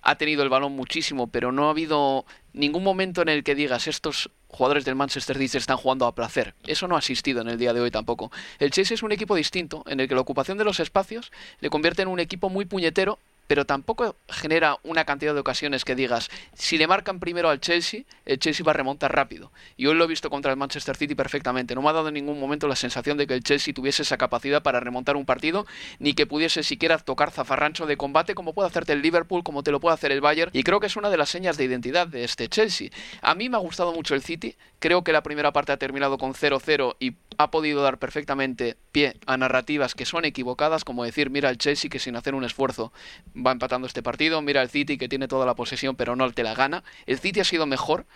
ha 0.00 0.14
tenido 0.16 0.42
el 0.42 0.48
balón 0.48 0.72
muchísimo, 0.72 1.26
pero 1.26 1.52
no 1.52 1.66
ha 1.66 1.70
habido 1.70 2.24
ningún 2.54 2.82
momento 2.82 3.20
en 3.20 3.28
el 3.28 3.44
que 3.44 3.54
digas 3.54 3.86
estos 3.86 4.30
jugadores 4.48 4.84
del 4.84 4.94
Manchester 4.94 5.37
City 5.38 5.58
están 5.58 5.76
jugando 5.76 6.06
a 6.06 6.14
placer. 6.14 6.54
Eso 6.66 6.88
no 6.88 6.96
ha 6.96 6.98
existido 6.98 7.40
en 7.40 7.48
el 7.48 7.58
día 7.58 7.72
de 7.72 7.81
hoy 7.81 7.90
tampoco. 7.90 8.31
El 8.58 8.70
Chelsea 8.70 8.94
es 8.94 9.03
un 9.03 9.12
equipo 9.12 9.34
distinto, 9.34 9.82
en 9.86 10.00
el 10.00 10.08
que 10.08 10.15
la 10.15 10.20
ocupación 10.20 10.58
de 10.58 10.65
los 10.65 10.81
espacios 10.81 11.32
le 11.60 11.70
convierte 11.70 12.03
en 12.03 12.08
un 12.08 12.20
equipo 12.20 12.48
muy 12.48 12.65
puñetero 12.65 13.19
pero 13.46 13.65
tampoco 13.65 14.17
genera 14.29 14.79
una 14.82 15.05
cantidad 15.05 15.34
de 15.34 15.41
ocasiones 15.41 15.84
que 15.84 15.94
digas, 15.94 16.31
si 16.55 16.79
le 16.79 16.86
marcan 16.86 17.20
primero 17.20 17.48
al 17.48 17.60
Chelsea, 17.60 18.03
el 18.24 18.38
Chelsea 18.38 18.65
va 18.65 18.72
a 18.72 18.74
remontar 18.74 19.15
rápido. 19.15 19.53
Y 19.76 19.86
hoy 19.86 19.94
lo 19.94 20.05
he 20.05 20.08
visto 20.08 20.31
contra 20.31 20.50
el 20.50 20.56
Manchester 20.56 20.96
City 20.96 21.15
perfectamente. 21.15 21.74
No 21.74 21.82
me 21.82 21.91
ha 21.91 21.93
dado 21.93 22.08
en 22.08 22.15
ningún 22.15 22.41
momento 22.41 22.69
la 22.69 22.76
sensación 22.76 23.17
de 23.17 23.26
que 23.26 23.34
el 23.34 23.43
Chelsea 23.43 23.74
tuviese 23.74 24.03
esa 24.03 24.17
capacidad 24.17 24.62
para 24.62 24.81
remontar 24.81 25.17
un 25.17 25.26
partido, 25.26 25.67
ni 25.98 26.15
que 26.15 26.26
pudiese 26.26 26.62
siquiera 26.62 26.98
tocar 26.98 27.31
zafarrancho 27.31 27.86
de 27.86 27.96
combate 27.96 28.34
como 28.34 28.55
puede 28.55 28.69
hacerte 28.69 28.93
el 28.93 29.03
Liverpool, 29.03 29.43
como 29.43 29.62
te 29.62 29.70
lo 29.70 29.81
puede 29.81 29.94
hacer 29.94 30.12
el 30.12 30.20
Bayern. 30.20 30.50
Y 30.53 30.62
creo 30.62 30.81
que 30.81 30.86
es 30.86 30.96
una 30.96 31.10
de 31.10 31.17
las 31.17 31.29
señas 31.29 31.56
de 31.56 31.65
identidad 31.65 32.06
de 32.06 32.24
este 32.24 32.48
Chelsea. 32.48 32.91
A 33.22 33.34
mí 33.34 33.48
me 33.48 33.56
ha 33.56 33.60
gustado 33.60 33.93
mucho 33.93 34.15
el 34.15 34.22
City. 34.22 34.56
Creo 34.79 35.05
que 35.05 35.12
la 35.12 35.22
primera 35.22 35.53
parte 35.53 35.72
ha 35.72 35.76
terminado 35.76 36.19
con 36.19 36.34
0-0 36.34 36.96
y 37.00 37.12
ha 37.38 37.50
podido 37.50 37.82
dar 37.82 37.98
perfectamente 37.98 38.76
pie 38.93 39.16
a 39.26 39.36
narrativas 39.36 39.94
que 39.94 40.06
son 40.06 40.24
equivocadas, 40.24 40.84
como 40.84 41.05
decir, 41.05 41.31
mira 41.31 41.50
el 41.50 41.58
Chelsea 41.58 41.90
que 41.90 41.98
sin 41.98 42.16
hacer 42.16 42.34
un 42.34 42.44
esfuerzo 42.44 42.93
va 43.34 43.52
empatando 43.52 43.86
este 43.86 44.02
partido, 44.02 44.43
mira 44.43 44.62
el 44.62 44.70
City 44.70 44.98
que 44.98 45.08
tiene 45.08 45.28
toda 45.28 45.46
la 45.46 45.55
posesión 45.55 45.96
pero 45.96 46.16
no 46.16 46.31
te 46.32 46.43
la 46.43 46.55
gana. 46.55 46.84
El 47.06 47.19
City 47.19 47.40
ha 47.40 47.44
sido 47.44 47.66
mejor 47.66 48.06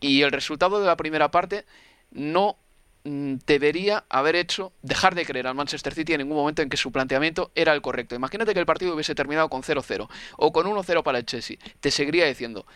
y 0.00 0.22
el 0.22 0.32
resultado 0.32 0.80
de 0.80 0.86
la 0.86 0.96
primera 0.96 1.30
parte 1.30 1.64
no 2.10 2.56
mm, 3.04 3.36
debería 3.46 4.04
haber 4.08 4.36
hecho 4.36 4.72
dejar 4.82 5.14
de 5.14 5.24
creer 5.24 5.46
al 5.46 5.54
Manchester 5.54 5.94
City 5.94 6.14
en 6.14 6.20
ningún 6.20 6.36
momento 6.36 6.62
en 6.62 6.68
que 6.68 6.76
su 6.76 6.92
planteamiento 6.92 7.50
era 7.54 7.72
el 7.72 7.82
correcto. 7.82 8.14
Imagínate 8.14 8.52
que 8.54 8.60
el 8.60 8.66
partido 8.66 8.94
hubiese 8.94 9.14
terminado 9.14 9.48
con 9.48 9.62
0-0 9.62 10.08
o 10.36 10.52
con 10.52 10.66
1-0 10.66 11.02
para 11.02 11.18
el 11.18 11.26
Chelsea. 11.26 11.56
Te 11.80 11.90
seguiría 11.90 12.26
diciendo, 12.26 12.66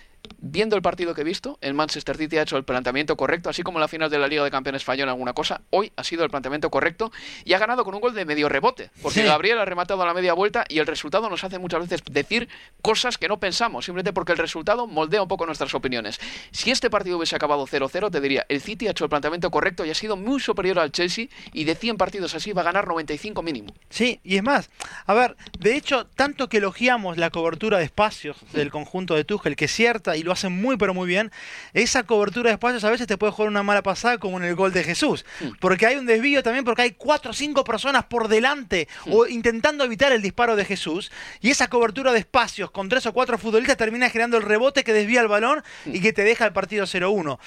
viendo 0.40 0.76
el 0.76 0.82
partido 0.82 1.14
que 1.14 1.20
he 1.20 1.24
visto, 1.24 1.58
el 1.60 1.74
Manchester 1.74 2.16
City 2.16 2.38
ha 2.38 2.42
hecho 2.42 2.56
el 2.56 2.64
planteamiento 2.64 3.16
correcto, 3.16 3.50
así 3.50 3.62
como 3.62 3.78
en 3.78 3.82
la 3.82 3.88
final 3.88 4.10
de 4.10 4.18
la 4.18 4.26
Liga 4.26 4.44
de 4.44 4.50
Campeones 4.50 4.84
falló 4.84 5.04
en 5.04 5.10
alguna 5.10 5.32
cosa, 5.32 5.60
hoy 5.70 5.92
ha 5.96 6.04
sido 6.04 6.24
el 6.24 6.30
planteamiento 6.30 6.70
correcto 6.70 7.12
y 7.44 7.52
ha 7.52 7.58
ganado 7.58 7.84
con 7.84 7.94
un 7.94 8.00
gol 8.00 8.14
de 8.14 8.24
medio 8.24 8.48
rebote, 8.48 8.90
porque 9.02 9.22
Gabriel 9.22 9.58
ha 9.58 9.64
rematado 9.64 10.02
a 10.02 10.06
la 10.06 10.14
media 10.14 10.32
vuelta 10.32 10.64
y 10.68 10.78
el 10.78 10.86
resultado 10.86 11.28
nos 11.28 11.44
hace 11.44 11.58
muchas 11.58 11.80
veces 11.80 12.02
decir 12.10 12.48
cosas 12.82 13.18
que 13.18 13.28
no 13.28 13.38
pensamos, 13.38 13.84
simplemente 13.84 14.12
porque 14.12 14.32
el 14.32 14.38
resultado 14.38 14.86
moldea 14.86 15.22
un 15.22 15.28
poco 15.28 15.46
nuestras 15.46 15.74
opiniones. 15.74 16.18
Si 16.50 16.70
este 16.70 16.90
partido 16.90 17.18
hubiese 17.18 17.36
acabado 17.36 17.66
0-0, 17.66 18.10
te 18.10 18.20
diría, 18.20 18.46
el 18.48 18.60
City 18.60 18.88
ha 18.88 18.92
hecho 18.92 19.04
el 19.04 19.10
planteamiento 19.10 19.50
correcto 19.50 19.84
y 19.84 19.90
ha 19.90 19.94
sido 19.94 20.16
muy 20.16 20.40
superior 20.40 20.78
al 20.78 20.92
Chelsea 20.92 21.26
y 21.52 21.64
de 21.64 21.74
100 21.74 21.96
partidos 21.96 22.34
así 22.34 22.52
va 22.52 22.62
a 22.62 22.64
ganar 22.64 22.88
95 22.88 23.42
mínimo. 23.42 23.74
Sí, 23.88 24.20
y 24.24 24.36
es 24.36 24.42
más, 24.42 24.70
a 25.06 25.14
ver, 25.14 25.36
de 25.58 25.76
hecho, 25.76 26.06
tanto 26.06 26.48
que 26.48 26.58
elogiamos 26.58 27.16
la 27.16 27.30
cobertura 27.30 27.78
de 27.78 27.84
espacios 27.84 28.36
del 28.52 28.70
conjunto 28.70 29.14
de 29.14 29.24
Tuchel, 29.24 29.56
que 29.56 29.66
es 29.66 29.70
y 30.16 30.22
lo 30.22 30.32
hacen 30.32 30.52
muy 30.52 30.76
pero 30.76 30.94
muy 30.94 31.08
bien, 31.08 31.30
esa 31.72 32.02
cobertura 32.04 32.50
de 32.50 32.54
espacios 32.54 32.84
a 32.84 32.90
veces 32.90 33.06
te 33.06 33.18
puede 33.18 33.32
jugar 33.32 33.48
una 33.48 33.62
mala 33.62 33.82
pasada 33.82 34.18
como 34.18 34.38
en 34.38 34.44
el 34.44 34.54
gol 34.54 34.72
de 34.72 34.84
Jesús, 34.84 35.24
mm. 35.40 35.48
porque 35.60 35.86
hay 35.86 35.96
un 35.96 36.06
desvío 36.06 36.42
también 36.42 36.64
porque 36.64 36.82
hay 36.82 36.90
cuatro 36.92 37.32
o 37.32 37.34
cinco 37.34 37.64
personas 37.64 38.04
por 38.04 38.28
delante 38.28 38.88
mm. 39.06 39.12
o 39.12 39.26
intentando 39.26 39.84
evitar 39.84 40.12
el 40.12 40.22
disparo 40.22 40.56
de 40.56 40.64
Jesús 40.64 41.10
y 41.40 41.50
esa 41.50 41.68
cobertura 41.68 42.12
de 42.12 42.20
espacios 42.20 42.70
con 42.70 42.88
tres 42.88 43.06
o 43.06 43.12
cuatro 43.12 43.38
futbolistas 43.38 43.76
termina 43.76 44.08
generando 44.10 44.36
el 44.36 44.42
rebote 44.42 44.84
que 44.84 44.92
desvía 44.92 45.20
el 45.20 45.28
balón 45.28 45.62
y 45.86 45.98
mm. 45.98 46.02
que 46.02 46.12
te 46.12 46.24
deja 46.24 46.46
el 46.46 46.52
partido 46.52 46.86
0-1. 46.86 47.38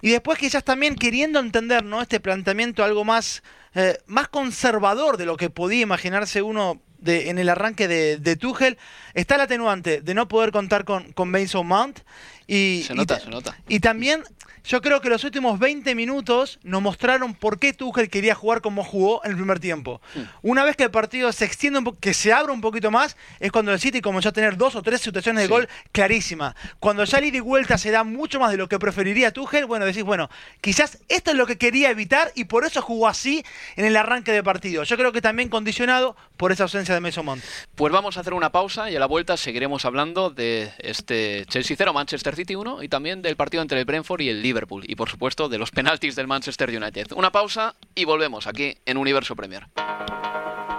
Y 0.00 0.10
después 0.10 0.38
quizás 0.38 0.64
también 0.64 0.96
queriendo 0.96 1.38
entender 1.38 1.84
¿no? 1.84 2.02
este 2.02 2.18
planteamiento 2.18 2.84
algo 2.84 3.04
más, 3.04 3.42
eh, 3.74 3.98
más 4.06 4.28
conservador 4.28 5.16
de 5.16 5.26
lo 5.26 5.36
que 5.36 5.48
podía 5.48 5.82
imaginarse 5.82 6.42
uno 6.42 6.82
en 7.04 7.38
el 7.38 7.48
arranque 7.48 7.88
de, 7.88 8.18
de 8.18 8.36
Tuchel, 8.36 8.78
está 9.14 9.34
el 9.36 9.42
atenuante 9.42 10.00
de 10.00 10.14
no 10.14 10.28
poder 10.28 10.52
contar 10.52 10.84
con, 10.84 11.12
con 11.12 11.30
Mason 11.30 11.66
Mount. 11.66 12.00
Y, 12.46 12.84
se 12.86 12.94
nota, 12.94 13.20
se 13.20 13.30
nota. 13.30 13.56
Y 13.68 13.80
también 13.80 14.22
yo 14.64 14.80
creo 14.80 15.00
que 15.00 15.08
los 15.08 15.24
últimos 15.24 15.58
20 15.58 15.94
minutos 15.94 16.58
nos 16.62 16.80
mostraron 16.80 17.34
por 17.34 17.58
qué 17.58 17.72
Tuchel 17.72 18.08
quería 18.08 18.34
jugar 18.34 18.60
como 18.60 18.84
jugó 18.84 19.20
en 19.24 19.32
el 19.32 19.36
primer 19.36 19.58
tiempo. 19.58 20.00
Hmm. 20.14 20.22
Una 20.42 20.64
vez 20.64 20.76
que 20.76 20.84
el 20.84 20.90
partido 20.90 21.32
se 21.32 21.44
extiende, 21.44 21.80
un 21.80 21.96
que 21.96 22.14
se 22.14 22.32
abre 22.32 22.52
un 22.52 22.60
poquito 22.60 22.90
más, 22.90 23.16
es 23.40 23.50
cuando 23.50 23.72
el 23.72 23.80
City 23.80 24.00
comenzó 24.00 24.28
a 24.28 24.32
tener 24.32 24.56
dos 24.56 24.76
o 24.76 24.82
tres 24.82 25.00
situaciones 25.00 25.42
de 25.42 25.48
gol 25.48 25.68
clarísimas. 25.90 26.54
Cuando 26.78 27.04
ya 27.04 27.18
el 27.18 27.24
ida 27.24 27.38
y 27.38 27.40
vuelta 27.40 27.76
se 27.76 27.90
da 27.90 28.04
mucho 28.04 28.38
más 28.38 28.50
de 28.50 28.56
lo 28.56 28.68
que 28.68 28.78
preferiría 28.78 29.32
Tuchel, 29.32 29.66
bueno, 29.66 29.84
decís, 29.84 30.04
bueno, 30.04 30.30
quizás 30.60 30.98
esto 31.08 31.32
es 31.32 31.36
lo 31.36 31.46
que 31.46 31.58
quería 31.58 31.90
evitar 31.90 32.30
y 32.34 32.44
por 32.44 32.64
eso 32.64 32.82
jugó 32.82 33.08
así 33.08 33.44
en 33.76 33.84
el 33.84 33.96
arranque 33.96 34.32
de 34.32 34.42
partido. 34.42 34.84
Yo 34.84 34.96
creo 34.96 35.12
que 35.12 35.20
también 35.20 35.48
condicionado 35.48 36.16
por 36.36 36.52
esa 36.52 36.64
ausencia 36.64 36.94
de 36.94 37.00
Mason 37.00 37.24
Mount. 37.24 37.42
Pues 37.74 37.92
vamos 37.92 38.16
a 38.16 38.20
hacer 38.20 38.34
una 38.34 38.52
pausa 38.52 38.90
y 38.90 38.96
a 38.96 39.00
la 39.00 39.06
vuelta 39.06 39.36
seguiremos 39.36 39.84
hablando 39.84 40.30
de 40.30 40.72
este 40.78 41.44
Chelsea 41.46 41.76
0, 41.76 41.92
Manchester 41.92 42.36
City 42.36 42.54
1 42.54 42.82
y 42.82 42.88
también 42.88 43.22
del 43.22 43.36
partido 43.36 43.62
entre 43.62 43.78
el 43.80 43.84
Brentford 43.84 44.20
y 44.20 44.28
el 44.28 44.42
Liverpool. 44.42 44.51
Liverpool 44.52 44.84
y 44.86 44.96
por 44.96 45.08
supuesto 45.08 45.48
de 45.48 45.58
los 45.58 45.70
penaltis 45.70 46.14
del 46.14 46.26
Manchester 46.26 46.68
United. 46.68 47.12
Una 47.16 47.32
pausa 47.32 47.74
y 47.94 48.04
volvemos 48.04 48.46
aquí 48.46 48.76
en 48.84 48.98
Universo 48.98 49.34
Premier. 49.34 49.66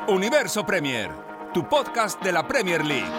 Universo 0.08 0.63
Premier, 0.63 1.10
tu 1.53 1.68
podcast 1.68 2.22
de 2.22 2.32
la 2.32 2.48
Premier 2.48 2.86
League. 2.86 3.12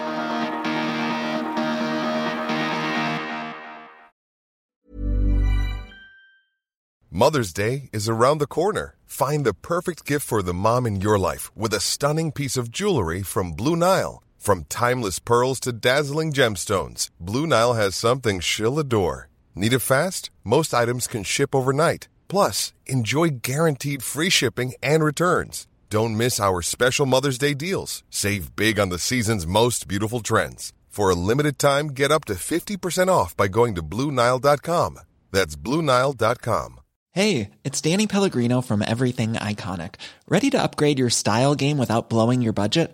Mother's 7.11 7.53
Day 7.53 7.89
is 7.93 8.09
around 8.09 8.39
the 8.39 8.47
corner. 8.47 8.95
Find 9.05 9.45
the 9.45 9.53
perfect 9.53 10.05
gift 10.05 10.25
for 10.25 10.41
the 10.41 10.53
mom 10.53 10.85
in 10.85 10.99
your 10.99 11.17
life 11.17 11.49
with 11.55 11.73
a 11.73 11.79
stunning 11.79 12.31
piece 12.31 12.57
of 12.57 12.69
jewelry 12.69 13.23
from 13.23 13.53
Blue 13.53 13.75
Nile. 13.75 14.21
From 14.37 14.65
timeless 14.65 15.19
pearls 15.19 15.59
to 15.61 15.71
dazzling 15.71 16.33
gemstones, 16.33 17.09
Blue 17.19 17.47
Nile 17.47 17.73
has 17.73 17.95
something 17.95 18.39
she'll 18.39 18.77
adore. 18.79 19.29
Need 19.55 19.73
it 19.73 19.79
fast? 19.79 20.29
Most 20.43 20.73
items 20.73 21.07
can 21.07 21.23
ship 21.23 21.55
overnight. 21.55 22.07
Plus, 22.27 22.73
enjoy 22.85 23.29
guaranteed 23.41 24.03
free 24.03 24.29
shipping 24.29 24.73
and 24.83 25.03
returns. 25.03 25.65
Don't 25.89 26.17
miss 26.17 26.39
our 26.39 26.61
special 26.61 27.05
Mother's 27.05 27.37
Day 27.37 27.53
deals. 27.53 28.03
Save 28.09 28.55
big 28.55 28.79
on 28.79 28.89
the 28.89 28.99
season's 28.99 29.47
most 29.47 29.87
beautiful 29.87 30.19
trends. 30.19 30.73
For 30.89 31.09
a 31.09 31.15
limited 31.15 31.57
time, 31.57 31.87
get 31.87 32.11
up 32.11 32.25
to 32.25 32.33
50% 32.33 33.07
off 33.07 33.35
by 33.35 33.47
going 33.47 33.75
to 33.75 33.83
Bluenile.com. 33.83 34.99
That's 35.31 35.55
Bluenile.com. 35.55 36.79
Hey, 37.11 37.51
it's 37.63 37.79
Danny 37.79 38.07
Pellegrino 38.07 38.61
from 38.61 38.81
Everything 38.81 39.33
Iconic. 39.33 39.95
Ready 40.27 40.49
to 40.49 40.61
upgrade 40.61 40.99
your 40.99 41.09
style 41.09 41.55
game 41.55 41.77
without 41.77 42.09
blowing 42.09 42.41
your 42.41 42.51
budget? 42.51 42.93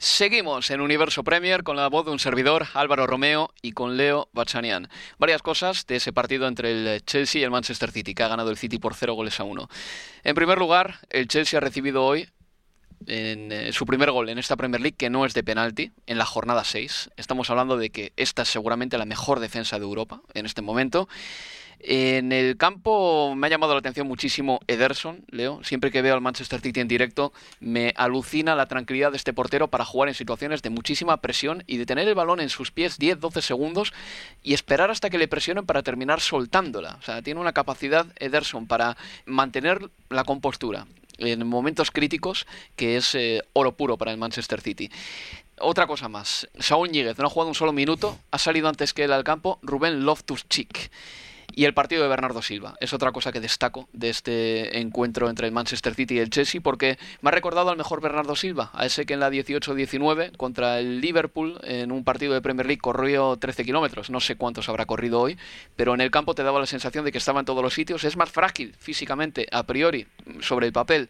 Seguimos 0.00 0.70
en 0.70 0.80
Universo 0.80 1.24
Premier 1.24 1.64
con 1.64 1.74
la 1.74 1.88
voz 1.88 2.06
de 2.06 2.12
un 2.12 2.20
servidor, 2.20 2.68
Álvaro 2.74 3.08
Romeo, 3.08 3.52
y 3.62 3.72
con 3.72 3.96
Leo 3.96 4.28
Bachanian. 4.32 4.88
Varias 5.18 5.42
cosas 5.42 5.88
de 5.88 5.96
ese 5.96 6.12
partido 6.12 6.46
entre 6.46 6.70
el 6.70 7.04
Chelsea 7.04 7.40
y 7.40 7.44
el 7.44 7.50
Manchester 7.50 7.90
City, 7.90 8.14
que 8.14 8.22
ha 8.22 8.28
ganado 8.28 8.50
el 8.50 8.56
City 8.56 8.78
por 8.78 8.94
0 8.94 9.14
goles 9.14 9.40
a 9.40 9.42
1. 9.42 9.68
En 10.22 10.34
primer 10.36 10.56
lugar, 10.56 11.00
el 11.10 11.26
Chelsea 11.26 11.58
ha 11.58 11.60
recibido 11.60 12.04
hoy 12.04 12.28
en, 13.08 13.50
eh, 13.50 13.72
su 13.72 13.86
primer 13.86 14.12
gol 14.12 14.28
en 14.28 14.38
esta 14.38 14.56
Premier 14.56 14.80
League, 14.80 14.96
que 14.96 15.10
no 15.10 15.26
es 15.26 15.34
de 15.34 15.42
penalti, 15.42 15.90
en 16.06 16.16
la 16.16 16.26
jornada 16.26 16.62
6. 16.62 17.10
Estamos 17.16 17.50
hablando 17.50 17.76
de 17.76 17.90
que 17.90 18.12
esta 18.16 18.42
es 18.42 18.48
seguramente 18.48 18.98
la 18.98 19.04
mejor 19.04 19.40
defensa 19.40 19.80
de 19.80 19.84
Europa 19.84 20.22
en 20.32 20.46
este 20.46 20.62
momento. 20.62 21.08
En 21.80 22.32
el 22.32 22.56
campo 22.56 23.34
me 23.36 23.46
ha 23.46 23.50
llamado 23.50 23.72
la 23.72 23.78
atención 23.78 24.08
muchísimo 24.08 24.58
Ederson, 24.66 25.24
Leo. 25.28 25.62
Siempre 25.62 25.92
que 25.92 26.02
veo 26.02 26.14
al 26.14 26.20
Manchester 26.20 26.60
City 26.60 26.80
en 26.80 26.88
directo, 26.88 27.32
me 27.60 27.92
alucina 27.96 28.56
la 28.56 28.66
tranquilidad 28.66 29.12
de 29.12 29.16
este 29.16 29.32
portero 29.32 29.68
para 29.68 29.84
jugar 29.84 30.08
en 30.08 30.14
situaciones 30.14 30.60
de 30.62 30.70
muchísima 30.70 31.18
presión 31.18 31.62
y 31.68 31.76
de 31.76 31.86
tener 31.86 32.08
el 32.08 32.16
balón 32.16 32.40
en 32.40 32.48
sus 32.48 32.72
pies 32.72 32.98
10-12 32.98 33.42
segundos 33.42 33.92
y 34.42 34.54
esperar 34.54 34.90
hasta 34.90 35.08
que 35.08 35.18
le 35.18 35.28
presionen 35.28 35.66
para 35.66 35.84
terminar 35.84 36.20
soltándola. 36.20 36.96
O 36.98 37.02
sea, 37.02 37.22
tiene 37.22 37.40
una 37.40 37.52
capacidad 37.52 38.06
Ederson 38.16 38.66
para 38.66 38.96
mantener 39.24 39.88
la 40.10 40.24
compostura 40.24 40.86
en 41.18 41.46
momentos 41.46 41.90
críticos 41.90 42.46
que 42.76 42.96
es 42.96 43.14
eh, 43.14 43.42
oro 43.52 43.76
puro 43.76 43.96
para 43.96 44.10
el 44.10 44.18
Manchester 44.18 44.60
City. 44.60 44.90
Otra 45.60 45.86
cosa 45.86 46.08
más, 46.08 46.48
Saúl 46.58 46.90
Ñíguez 46.90 47.18
no 47.18 47.26
ha 47.26 47.30
jugado 47.30 47.48
un 47.48 47.54
solo 47.54 47.72
minuto, 47.72 48.18
ha 48.30 48.38
salido 48.38 48.68
antes 48.68 48.94
que 48.94 49.04
él 49.04 49.12
al 49.12 49.24
campo 49.24 49.58
Rubén 49.62 50.04
Loftus-Cheek. 50.04 50.90
Y 51.54 51.64
el 51.64 51.74
partido 51.74 52.02
de 52.02 52.08
Bernardo 52.08 52.40
Silva. 52.40 52.76
Es 52.80 52.92
otra 52.92 53.10
cosa 53.10 53.32
que 53.32 53.40
destaco 53.40 53.88
de 53.92 54.10
este 54.10 54.78
encuentro 54.78 55.28
entre 55.28 55.46
el 55.46 55.52
Manchester 55.52 55.94
City 55.94 56.14
y 56.14 56.18
el 56.18 56.30
Chelsea 56.30 56.60
porque 56.60 56.98
me 57.20 57.30
ha 57.30 57.32
recordado 57.32 57.70
al 57.70 57.76
mejor 57.76 58.00
Bernardo 58.00 58.36
Silva, 58.36 58.70
a 58.74 58.86
ese 58.86 59.06
que 59.06 59.14
en 59.14 59.20
la 59.20 59.30
18-19 59.30 60.36
contra 60.36 60.78
el 60.78 61.00
Liverpool 61.00 61.58
en 61.64 61.90
un 61.90 62.04
partido 62.04 62.34
de 62.34 62.42
Premier 62.42 62.66
League 62.66 62.80
corrió 62.80 63.36
13 63.36 63.64
kilómetros, 63.64 64.10
no 64.10 64.20
sé 64.20 64.36
cuántos 64.36 64.68
habrá 64.68 64.86
corrido 64.86 65.20
hoy, 65.20 65.36
pero 65.74 65.94
en 65.94 66.00
el 66.00 66.10
campo 66.10 66.34
te 66.34 66.42
daba 66.44 66.60
la 66.60 66.66
sensación 66.66 67.04
de 67.04 67.12
que 67.12 67.18
estaba 67.18 67.40
en 67.40 67.46
todos 67.46 67.62
los 67.62 67.74
sitios, 67.74 68.04
es 68.04 68.16
más 68.16 68.30
frágil 68.30 68.74
físicamente 68.78 69.48
a 69.50 69.64
priori 69.64 70.06
sobre 70.40 70.66
el 70.66 70.72
papel 70.72 71.08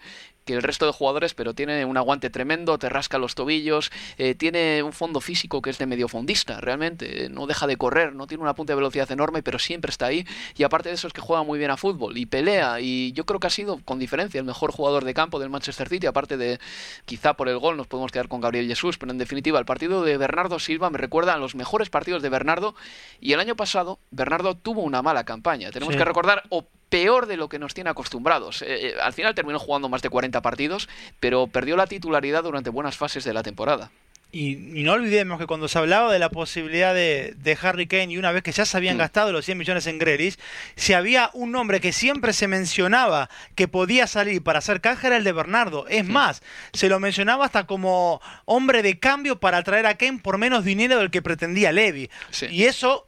que 0.49 0.55
el 0.55 0.63
resto 0.63 0.87
de 0.87 0.93
jugadores, 0.93 1.35
pero 1.35 1.53
tiene 1.53 1.85
un 1.85 1.99
aguante 1.99 2.31
tremendo, 2.31 2.79
te 2.79 2.89
rasca 2.89 3.19
los 3.19 3.35
tobillos, 3.35 3.93
eh, 4.17 4.35
tiene 4.35 4.83
un 4.83 4.95
fondo 4.95 5.21
físico 5.21 5.61
que 5.61 5.69
es 5.69 5.77
de 5.77 5.85
medio 5.85 6.09
fondista, 6.09 6.59
realmente, 6.59 7.29
no 7.29 7.47
deja 7.47 7.67
de 7.67 7.77
correr, 7.77 8.15
no 8.15 8.27
tiene 8.27 8.43
una 8.43 8.55
punta 8.55 8.73
de 8.73 8.77
velocidad 8.77 9.13
enorme, 9.13 9.43
pero 9.43 9.59
siempre 9.59 9.91
está 9.91 10.07
ahí, 10.07 10.27
y 10.57 10.63
aparte 10.63 10.89
de 10.89 10.95
eso 10.95 11.07
es 11.07 11.13
que 11.13 11.21
juega 11.21 11.43
muy 11.43 11.59
bien 11.59 11.71
a 11.71 11.77
fútbol 11.77 12.17
y 12.17 12.25
pelea, 12.25 12.81
y 12.81 13.13
yo 13.13 13.27
creo 13.27 13.41
que 13.41 13.47
ha 13.47 13.51
sido 13.51 13.79
con 13.85 13.99
diferencia 13.99 14.39
el 14.39 14.47
mejor 14.47 14.73
jugador 14.73 15.05
de 15.05 15.13
campo 15.13 15.39
del 15.39 15.51
Manchester 15.51 15.87
City, 15.87 16.07
aparte 16.07 16.39
de 16.39 16.59
quizá 17.05 17.35
por 17.35 17.51
el 17.51 17.59
gol 17.59 17.77
nos 17.77 17.87
podemos 17.87 18.11
quedar 18.11 18.29
con 18.29 18.41
Gabriel 18.41 18.69
Jesús, 18.69 18.97
pero 18.97 19.13
en 19.13 19.19
definitiva 19.19 19.59
el 19.59 19.67
partido 19.67 20.03
de 20.03 20.17
Bernardo 20.17 20.59
Silva 20.59 20.89
me 20.89 20.97
recuerda 20.97 21.35
a 21.35 21.37
los 21.37 21.57
mejores 21.57 21.91
partidos 21.91 22.23
de 22.23 22.31
Bernardo, 22.31 22.75
y 23.21 23.35
el 23.35 23.41
año 23.41 23.55
pasado 23.55 23.99
Bernardo 24.11 24.57
tuvo 24.57 24.81
una 24.81 25.03
mala 25.03 25.25
campaña, 25.25 25.71
tenemos 25.73 25.95
que 25.95 26.07
recordar, 26.07 26.45
o 26.49 26.67
peor 26.89 27.27
de 27.27 27.37
lo 27.37 27.49
que 27.49 27.59
nos 27.59 27.75
tiene 27.75 27.91
acostumbrados. 27.91 28.63
Eh, 28.63 28.89
eh, 28.89 28.95
al 29.03 29.13
final 29.13 29.35
terminó 29.35 29.59
jugando 29.59 29.89
más 29.89 30.03
de 30.03 30.11
40 30.11 30.41
partidos, 30.43 30.89
pero 31.21 31.47
perdió 31.47 31.77
la 31.77 31.87
titularidad 31.87 32.43
durante 32.43 32.71
buenas 32.71 32.97
fases 32.97 33.25
de 33.25 33.33
la 33.33 33.43
temporada. 33.43 33.91
Y, 34.31 34.57
no 34.57 34.93
olvidemos 34.93 35.39
que 35.39 35.47
cuando 35.47 35.69
se 35.69 35.79
hablaba 35.79 36.13
de 36.13 36.19
la 36.19 36.29
posibilidad 36.29 36.93
de, 36.93 37.59
Harry 37.63 37.87
Kane 37.87 38.13
y 38.13 38.19
una 38.19 38.31
vez 38.31 38.43
que 38.43 38.53
ya 38.53 38.67
se 38.67 38.77
habían 38.77 38.97
mm. 38.97 38.99
gastado 38.99 39.33
los 39.33 39.47
100 39.47 39.57
millones 39.57 39.87
en 39.87 39.99
Grealish, 39.99 40.37
si 40.77 40.93
había 40.93 41.31
un 41.33 41.51
nombre 41.51 41.81
que 41.81 41.93
siempre 41.93 42.35
se 42.35 42.47
mencionaba 42.47 43.31
que 43.55 43.69
podía 43.69 44.07
salir 44.07 44.43
para 44.43 44.59
hacer 44.59 44.83
caja 44.83 45.07
era 45.07 45.17
el 45.17 45.25
de 45.25 45.33
Bernardo. 45.33 45.87
Es 45.89 46.05
mm. 46.05 46.13
más, 46.13 46.43
se 46.75 46.91
lo 46.91 47.01
mencionaba 47.01 47.47
hasta 47.47 47.67
como 47.67 48.21
hombre 48.45 48.83
de 48.83 48.99
cambio 48.99 49.41
para 49.41 49.63
traer 49.63 49.87
a 49.87 49.95
Kane 49.97 50.21
por 50.23 50.37
menos 50.37 50.63
dinero 50.63 50.99
del 50.99 51.11
que 51.11 51.23
pretendía 51.23 51.73
Levy. 51.73 52.11
Y 52.51 52.65
eso 52.65 53.08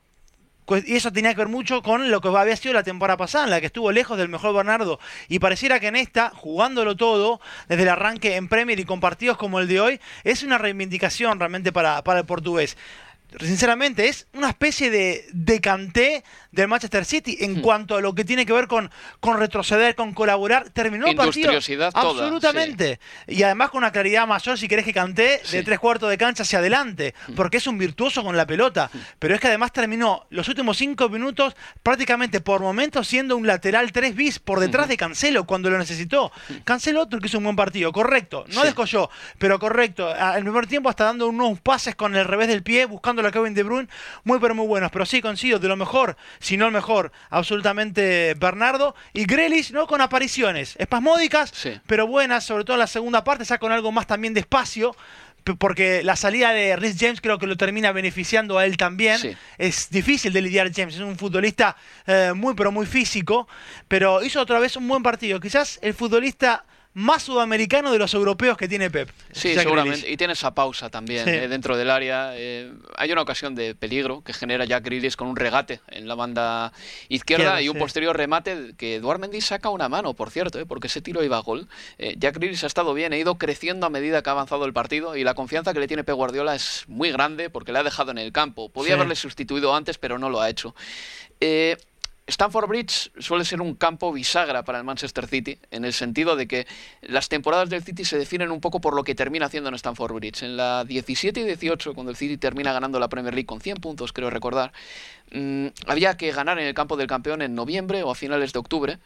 y 0.79 0.97
eso 0.97 1.13
tenía 1.13 1.33
que 1.35 1.39
ver 1.39 1.49
mucho 1.49 1.83
con 1.83 2.11
lo 2.11 2.21
que 2.21 2.29
había 2.29 2.57
sido 2.57 2.75
la 2.75 2.83
temporada 2.83 3.17
pasada, 3.17 3.45
en 3.45 3.51
la 3.51 3.61
que 3.61 3.67
estuvo 3.67 3.91
lejos 3.93 4.17
del 4.19 4.29
mejor 4.29 4.55
Bernardo. 4.55 5.01
Y 5.29 5.39
pareciera 5.39 5.81
que 5.81 5.89
en 5.89 5.97
esta, 5.97 6.31
jugándolo 6.35 6.97
todo, 6.97 7.41
desde 7.69 7.83
el 7.83 7.89
arranque 7.89 8.37
en 8.37 8.49
Premier 8.49 8.79
y 8.79 8.85
con 8.85 9.01
partidos 9.01 9.37
como 9.37 9.61
el 9.61 9.69
de 9.69 9.81
hoy, 9.81 10.01
es 10.25 10.43
una 10.43 10.59
reivindicación 10.59 11.39
realmente 11.39 11.73
para, 11.73 12.03
para 12.03 12.21
el 12.21 12.27
portugués 12.27 12.77
sinceramente, 13.39 14.09
es 14.09 14.27
una 14.33 14.49
especie 14.49 14.91
de 14.91 15.27
decanté 15.33 16.25
del 16.53 16.69
Manchester 16.69 17.05
City 17.05 17.39
en 17.41 17.59
hmm. 17.59 17.61
cuanto 17.61 17.97
a 17.97 18.01
lo 18.01 18.15
que 18.15 18.25
tiene 18.25 18.45
que 18.45 18.53
ver 18.53 18.67
con, 18.67 18.91
con 19.21 19.39
retroceder, 19.39 19.95
con 19.95 20.13
colaborar. 20.13 20.71
Terminó 20.71 21.07
el 21.07 21.17
partido. 21.17 21.53
Absolutamente. 21.95 23.01
Y 23.27 23.43
además 23.43 23.71
con 23.71 23.79
una 23.79 23.93
claridad 23.93 24.27
mayor, 24.27 24.59
si 24.59 24.69
querés 24.69 24.85
que 24.85 24.93
canté, 24.93 25.41
de 25.51 25.63
tres 25.63 25.79
cuartos 25.79 26.11
de 26.11 26.19
cancha 26.19 26.43
hacia 26.43 26.59
adelante, 26.59 27.15
hmm. 27.29 27.35
porque 27.35 27.59
es 27.59 27.67
un 27.67 27.79
virtuoso 27.79 28.25
con 28.25 28.37
la 28.37 28.47
pelota. 28.47 28.91
Hmm. 28.93 28.99
Pero 29.19 29.35
es 29.35 29.41
que 29.41 29.49
además 29.49 29.73
terminó 29.73 30.27
los 30.31 30.49
últimos 30.49 30.77
cinco 30.77 31.09
minutos 31.09 31.55
prácticamente 31.83 32.41
por 32.41 32.61
momentos 32.61 33.07
siendo 33.07 33.37
un 33.37 33.47
lateral 33.47 33.93
3 33.93 34.15
bis 34.15 34.39
por 34.39 34.61
detrás 34.61 34.89
de 34.89 34.97
Cancelo 34.97 35.45
cuando 35.45 35.71
lo 35.71 35.79
necesitó. 35.79 36.33
Cancelo 36.65 37.03
otro 37.03 37.21
que 37.21 37.27
hizo 37.27 37.39
un 37.39 37.45
buen 37.45 37.57
partido, 37.57 37.93
correcto. 37.93 38.45
No 38.49 38.65
descolló, 38.65 39.11
pero 39.39 39.59
correcto. 39.59 40.15
En 40.17 40.43
primer 40.45 40.67
tiempo 40.67 40.89
hasta 40.89 41.05
dando 41.05 41.29
unos 41.29 41.61
pases 41.61 41.95
con 41.95 42.17
el 42.17 42.25
revés 42.25 42.49
del 42.49 42.63
pie, 42.63 42.87
buscando 42.87 43.20
la 43.23 43.33
Kevin 43.33 43.55
De 43.55 43.63
Bruyne, 43.63 43.89
muy 44.25 44.39
pero 44.39 44.55
muy 44.55 44.67
buenos. 44.67 44.91
Pero 44.91 45.07
sí 45.07 45.21
coincido, 45.21 45.59
de 45.59 45.69
lo 45.69 45.77
mejor, 45.77 46.17
si 46.39 46.57
no 46.57 46.67
el 46.67 46.73
mejor, 46.73 47.13
absolutamente 47.31 48.35
Bernardo. 48.35 48.95
Y 49.13 49.25
Grealish, 49.25 49.73
¿no? 49.73 49.87
Con 49.87 50.01
apariciones 50.01 50.77
espasmódicas, 50.79 51.53
pero 51.87 52.07
buenas, 52.07 52.45
sobre 52.45 52.65
todo 52.65 52.77
en 52.77 52.81
la 52.81 52.87
segunda 52.87 53.25
parte, 53.25 53.45
ya 53.45 53.59
con 53.59 53.73
algo 53.73 53.93
más 53.93 54.07
también 54.07 54.35
de 54.35 54.41
espacio 54.41 54.95
porque 55.59 56.03
la 56.03 56.17
salida 56.17 56.53
de 56.53 56.77
Rhys 56.77 56.97
James 56.99 57.21
creo 57.21 57.39
que 57.39 57.47
lo 57.47 57.57
termina 57.57 57.93
beneficiando 57.93 58.59
a 58.59 58.67
él 58.67 58.77
también. 58.77 59.37
Es 59.59 59.91
difícil 59.91 60.33
de 60.33 60.43
lidiar 60.43 60.71
James, 60.75 60.95
es 60.95 61.01
un 61.01 61.17
futbolista 61.17 61.77
eh, 62.07 62.33
muy 62.35 62.55
pero 62.55 62.73
muy 62.73 62.87
físico, 62.87 63.49
pero 63.89 64.23
hizo 64.23 64.41
otra 64.41 64.59
vez 64.59 64.77
un 64.77 64.87
buen 64.87 65.03
partido. 65.03 65.41
Quizás 65.41 65.79
el 65.83 65.95
futbolista 65.95 66.65
más 66.93 67.23
sudamericano 67.23 67.93
de 67.93 67.99
los 67.99 68.15
europeos 68.15 68.57
que 68.57 68.67
tiene 68.67 68.91
Pep. 68.91 69.09
Sí, 69.31 69.55
seguramente. 69.55 70.11
Y 70.11 70.17
tiene 70.17 70.33
esa 70.33 70.55
pausa 70.55 70.91
también 70.91 71.29
eh, 71.29 71.47
dentro 71.47 71.77
del 71.77 71.89
área. 71.91 72.33
Eh, 72.35 72.73
hay 72.97 73.13
una 73.13 73.23
ocasión 73.23 73.55
de 73.55 73.75
peligro 73.75 74.23
que 74.23 74.33
genera 74.33 74.65
Jack 74.65 74.85
Grealish 74.85 75.15
con 75.15 75.29
un 75.29 75.37
regate 75.37 75.81
en 75.89 76.09
la 76.09 76.17
banda 76.17 76.73
izquierda 77.09 77.63
y 77.63 77.69
un 77.69 77.79
posterior 77.79 78.17
remate 78.17 78.75
que 78.77 78.97
Eduard 78.97 79.21
Mendy 79.21 79.41
saca 79.41 79.69
una 79.69 79.89
mano, 79.89 80.15
por 80.15 80.31
cierto, 80.31 80.59
eh, 80.59 80.67
porque 80.67 80.89
ese 80.89 81.01
tiro 81.01 81.23
iba 81.23 81.37
a 81.37 81.41
gol. 81.41 81.69
Jack 82.17 82.37
Grealish 82.37 82.65
ha 82.65 82.67
estado 82.67 82.93
bien, 82.93 83.13
ha 83.13 83.17
ido 83.17 83.39
creciendo 83.39 83.87
a 83.87 83.91
medida 83.91 84.23
que 84.23 84.31
ha 84.31 84.33
avanzado 84.33 84.65
el 84.65 84.73
partido 84.73 85.17
y 85.17 85.23
la 85.23 85.35
confianza 85.35 85.73
que 85.73 85.81
le 85.81 85.87
tiene 85.87 86.03
Pep 86.03 86.17
Guardiola 86.17 86.55
es 86.55 86.85
muy 86.89 87.13
grande 87.13 87.51
porque 87.51 87.73
le 87.73 87.79
ha 87.79 87.83
dejado 87.85 88.11
en 88.11 88.19
el 88.19 88.33
campo. 88.33 88.69
Podía 88.69 88.95
haberle 88.95 89.15
sustituido 89.15 89.75
antes, 89.75 89.99
pero 89.99 90.19
no 90.19 90.29
lo 90.29 90.41
ha 90.41 90.51
hecho. 90.51 90.75
Stanford 92.27 92.69
Bridge 92.69 93.11
suele 93.19 93.45
ser 93.45 93.61
un 93.61 93.75
campo 93.75 94.13
bisagra 94.13 94.63
para 94.63 94.79
el 94.79 94.85
Manchester 94.85 95.27
City, 95.27 95.59
en 95.71 95.85
el 95.85 95.93
sentido 95.93 96.37
de 96.37 96.47
que 96.47 96.67
las 97.03 97.29
temporadas 97.29 97.71
del 97.71 97.83
City 97.83 98.05
se 98.05 98.19
definen 98.19 98.51
un 98.51 98.61
poco 98.61 98.81
por 98.81 98.95
lo 98.95 99.03
que 99.03 99.15
termina 99.15 99.47
haciendo 99.47 99.69
en 99.69 99.75
Stanford 99.75 100.15
Bridge. 100.15 100.43
En 100.43 100.57
la 100.57 100.85
17 100.85 101.41
y 101.41 101.45
18, 101.45 101.95
cuando 101.95 102.11
el 102.11 102.17
City 102.17 102.37
termina 102.37 102.73
ganando 102.73 103.01
la 103.01 103.09
Premier 103.09 103.35
League 103.35 103.47
con 103.47 103.61
100 103.61 103.79
puntos, 103.79 104.13
creo 104.13 104.31
recordar, 104.31 104.73
mm, 105.33 105.67
había 105.87 106.17
que 106.17 106.31
ganar 106.33 106.59
en 106.59 106.67
el 106.67 106.75
campo 106.75 106.97
del 106.97 107.07
campeón 107.09 107.43
en 107.43 107.55
noviembre 107.55 108.03
o 108.03 108.11
a 108.11 108.15
finales 108.15 108.53
de 108.53 108.59
octubre, 108.59 108.99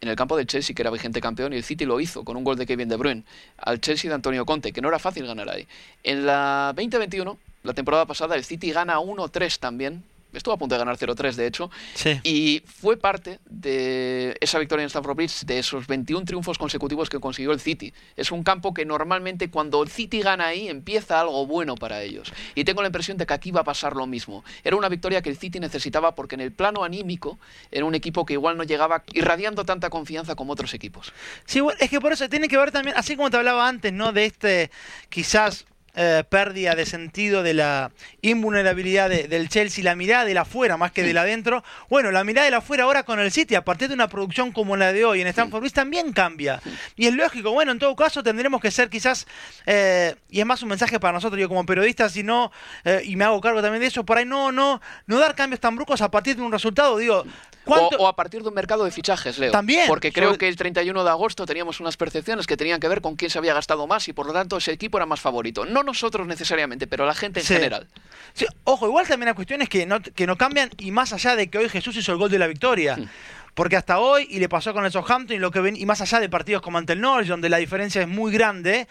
en 0.00 0.08
el 0.08 0.14
campo 0.14 0.36
del 0.36 0.46
Chelsea, 0.46 0.74
que 0.74 0.82
era 0.82 0.90
vigente 0.90 1.20
campeón, 1.20 1.52
y 1.52 1.56
el 1.56 1.64
City 1.64 1.84
lo 1.84 1.98
hizo 1.98 2.24
con 2.24 2.36
un 2.36 2.44
gol 2.44 2.56
de 2.56 2.66
Kevin 2.66 2.88
De 2.88 2.96
Bruyne 2.96 3.24
al 3.56 3.80
Chelsea 3.80 4.08
de 4.08 4.14
Antonio 4.14 4.46
Conte, 4.46 4.72
que 4.72 4.80
no 4.80 4.88
era 4.88 5.00
fácil 5.00 5.26
ganar 5.26 5.48
ahí. 5.48 5.66
En 6.04 6.24
la 6.24 6.72
2021, 6.76 7.36
la 7.64 7.74
temporada 7.74 8.06
pasada, 8.06 8.36
el 8.36 8.44
City 8.44 8.70
gana 8.70 9.00
1-3 9.00 9.58
también 9.58 10.04
estuvo 10.32 10.54
a 10.54 10.58
punto 10.58 10.74
de 10.74 10.78
ganar 10.78 10.96
0-3 10.96 11.34
de 11.34 11.46
hecho, 11.46 11.70
y 12.22 12.62
fue 12.66 12.96
parte 12.96 13.40
de 13.48 14.36
esa 14.40 14.58
victoria 14.58 14.82
en 14.82 14.88
Stamford 14.88 15.16
Bridge, 15.16 15.44
de 15.44 15.58
esos 15.58 15.86
21 15.86 16.24
triunfos 16.24 16.58
consecutivos 16.58 17.08
que 17.08 17.18
consiguió 17.20 17.52
el 17.52 17.60
City. 17.60 17.92
Es 18.16 18.30
un 18.30 18.42
campo 18.42 18.74
que 18.74 18.84
normalmente 18.84 19.50
cuando 19.50 19.82
el 19.82 19.88
City 19.88 20.20
gana 20.20 20.46
ahí 20.46 20.68
empieza 20.68 21.20
algo 21.20 21.46
bueno 21.46 21.76
para 21.76 22.02
ellos. 22.02 22.32
Y 22.54 22.64
tengo 22.64 22.82
la 22.82 22.88
impresión 22.88 23.16
de 23.16 23.26
que 23.26 23.34
aquí 23.34 23.50
va 23.50 23.60
a 23.60 23.64
pasar 23.64 23.96
lo 23.96 24.06
mismo. 24.06 24.44
Era 24.64 24.76
una 24.76 24.88
victoria 24.88 25.22
que 25.22 25.30
el 25.30 25.36
City 25.36 25.60
necesitaba 25.60 26.14
porque 26.14 26.34
en 26.34 26.40
el 26.40 26.52
plano 26.52 26.84
anímico 26.84 27.38
era 27.70 27.84
un 27.84 27.94
equipo 27.94 28.26
que 28.26 28.34
igual 28.34 28.56
no 28.56 28.64
llegaba 28.64 29.04
irradiando 29.12 29.64
tanta 29.64 29.90
confianza 29.90 30.34
como 30.34 30.52
otros 30.52 30.74
equipos. 30.74 31.12
Sí, 31.44 31.60
es 31.78 31.90
que 31.90 32.00
por 32.00 32.12
eso 32.12 32.28
tiene 32.28 32.48
que 32.48 32.56
ver 32.56 32.70
también, 32.70 32.96
así 32.96 33.16
como 33.16 33.30
te 33.30 33.36
hablaba 33.36 33.68
antes, 33.68 33.92
¿no? 33.92 34.12
De 34.12 34.26
este 34.26 34.70
quizás 35.08 35.66
eh, 36.00 36.22
pérdida 36.28 36.76
de 36.76 36.86
sentido 36.86 37.42
de 37.42 37.54
la 37.54 37.90
invulnerabilidad 38.22 39.10
del 39.10 39.48
Chelsea, 39.48 39.82
la 39.82 39.96
mirada 39.96 40.24
de 40.24 40.32
la 40.32 40.42
afuera 40.42 40.76
más 40.76 40.92
que 40.92 41.02
de 41.02 41.12
la 41.12 41.22
adentro. 41.22 41.64
Bueno, 41.90 42.12
la 42.12 42.22
mirada 42.22 42.44
de 42.44 42.52
la 42.52 42.58
afuera 42.58 42.84
ahora 42.84 43.02
con 43.02 43.18
el 43.18 43.32
City, 43.32 43.56
a 43.56 43.64
partir 43.64 43.88
de 43.88 43.94
una 43.94 44.06
producción 44.06 44.52
como 44.52 44.76
la 44.76 44.92
de 44.92 45.04
hoy 45.04 45.22
en 45.22 45.26
Stanford 45.26 45.58
Bridge, 45.58 45.74
también 45.74 46.12
cambia. 46.12 46.62
Y 46.94 47.08
es 47.08 47.14
lógico, 47.14 47.50
bueno, 47.50 47.72
en 47.72 47.80
todo 47.80 47.96
caso 47.96 48.22
tendremos 48.22 48.60
que 48.60 48.70
ser 48.70 48.88
quizás, 48.90 49.26
eh, 49.66 50.14
y 50.30 50.38
es 50.38 50.46
más 50.46 50.62
un 50.62 50.68
mensaje 50.68 51.00
para 51.00 51.14
nosotros, 51.14 51.40
yo 51.40 51.48
como 51.48 51.66
periodista, 51.66 52.08
si 52.08 52.22
no, 52.22 52.52
eh, 52.84 53.02
y 53.04 53.16
me 53.16 53.24
hago 53.24 53.40
cargo 53.40 53.60
también 53.60 53.80
de 53.80 53.88
eso, 53.88 54.04
por 54.04 54.18
ahí 54.18 54.24
no, 54.24 54.52
no, 54.52 54.80
no 55.08 55.18
dar 55.18 55.34
cambios 55.34 55.58
tan 55.58 55.74
bruscos 55.74 56.00
a 56.00 56.12
partir 56.12 56.36
de 56.36 56.42
un 56.42 56.52
resultado, 56.52 56.96
digo, 56.98 57.24
o, 57.68 58.06
a 58.06 58.16
partir 58.16 58.42
de 58.42 58.48
un 58.48 58.54
mercado 58.54 58.84
de 58.84 58.90
fichajes, 58.90 59.38
Leo. 59.38 59.52
También. 59.52 59.86
Porque 59.86 60.12
creo 60.12 60.36
que 60.38 60.48
el 60.48 60.56
31 60.56 61.04
de 61.04 61.10
agosto 61.10 61.46
teníamos 61.46 61.80
unas 61.80 61.96
percepciones 61.96 62.46
que 62.46 62.56
tenían 62.56 62.80
que 62.80 62.88
ver 62.88 63.00
con 63.00 63.16
quién 63.16 63.30
se 63.30 63.38
había 63.38 63.54
gastado 63.54 63.86
más 63.86 64.08
y 64.08 64.12
por 64.12 64.26
lo 64.26 64.32
tanto 64.32 64.56
ese 64.56 64.72
equipo 64.72 64.98
era 64.98 65.06
más 65.06 65.20
favorito. 65.20 65.64
No 65.64 65.82
nosotros 65.88 66.26
necesariamente, 66.26 66.86
pero 66.86 67.06
la 67.06 67.14
gente 67.14 67.40
en 67.40 67.46
general. 67.46 67.88
Ojo, 68.64 68.86
igual 68.86 69.06
también 69.06 69.28
hay 69.28 69.34
cuestiones 69.34 69.68
que 69.68 69.86
no, 69.86 70.00
que 70.00 70.26
no 70.26 70.36
cambian 70.36 70.70
y 70.78 70.90
más 70.90 71.12
allá 71.12 71.34
de 71.34 71.48
que 71.48 71.58
hoy 71.58 71.68
Jesús 71.68 71.96
hizo 71.96 72.12
el 72.12 72.18
gol 72.18 72.30
de 72.30 72.38
la 72.38 72.46
victoria. 72.46 72.98
Porque 73.54 73.76
hasta 73.76 73.98
hoy, 73.98 74.28
y 74.30 74.38
le 74.38 74.48
pasó 74.48 74.72
con 74.72 74.84
el 74.84 74.92
Southampton, 74.92 75.36
y, 75.36 75.40
lo 75.40 75.50
que 75.50 75.60
ven, 75.60 75.74
y 75.74 75.84
más 75.84 76.00
allá 76.00 76.20
de 76.20 76.28
partidos 76.28 76.62
como 76.62 76.78
ante 76.78 76.92
el 76.92 77.00
Norwich, 77.00 77.26
donde 77.26 77.48
la 77.48 77.56
diferencia 77.56 78.00
es 78.00 78.06
muy 78.06 78.30
grande, 78.30 78.86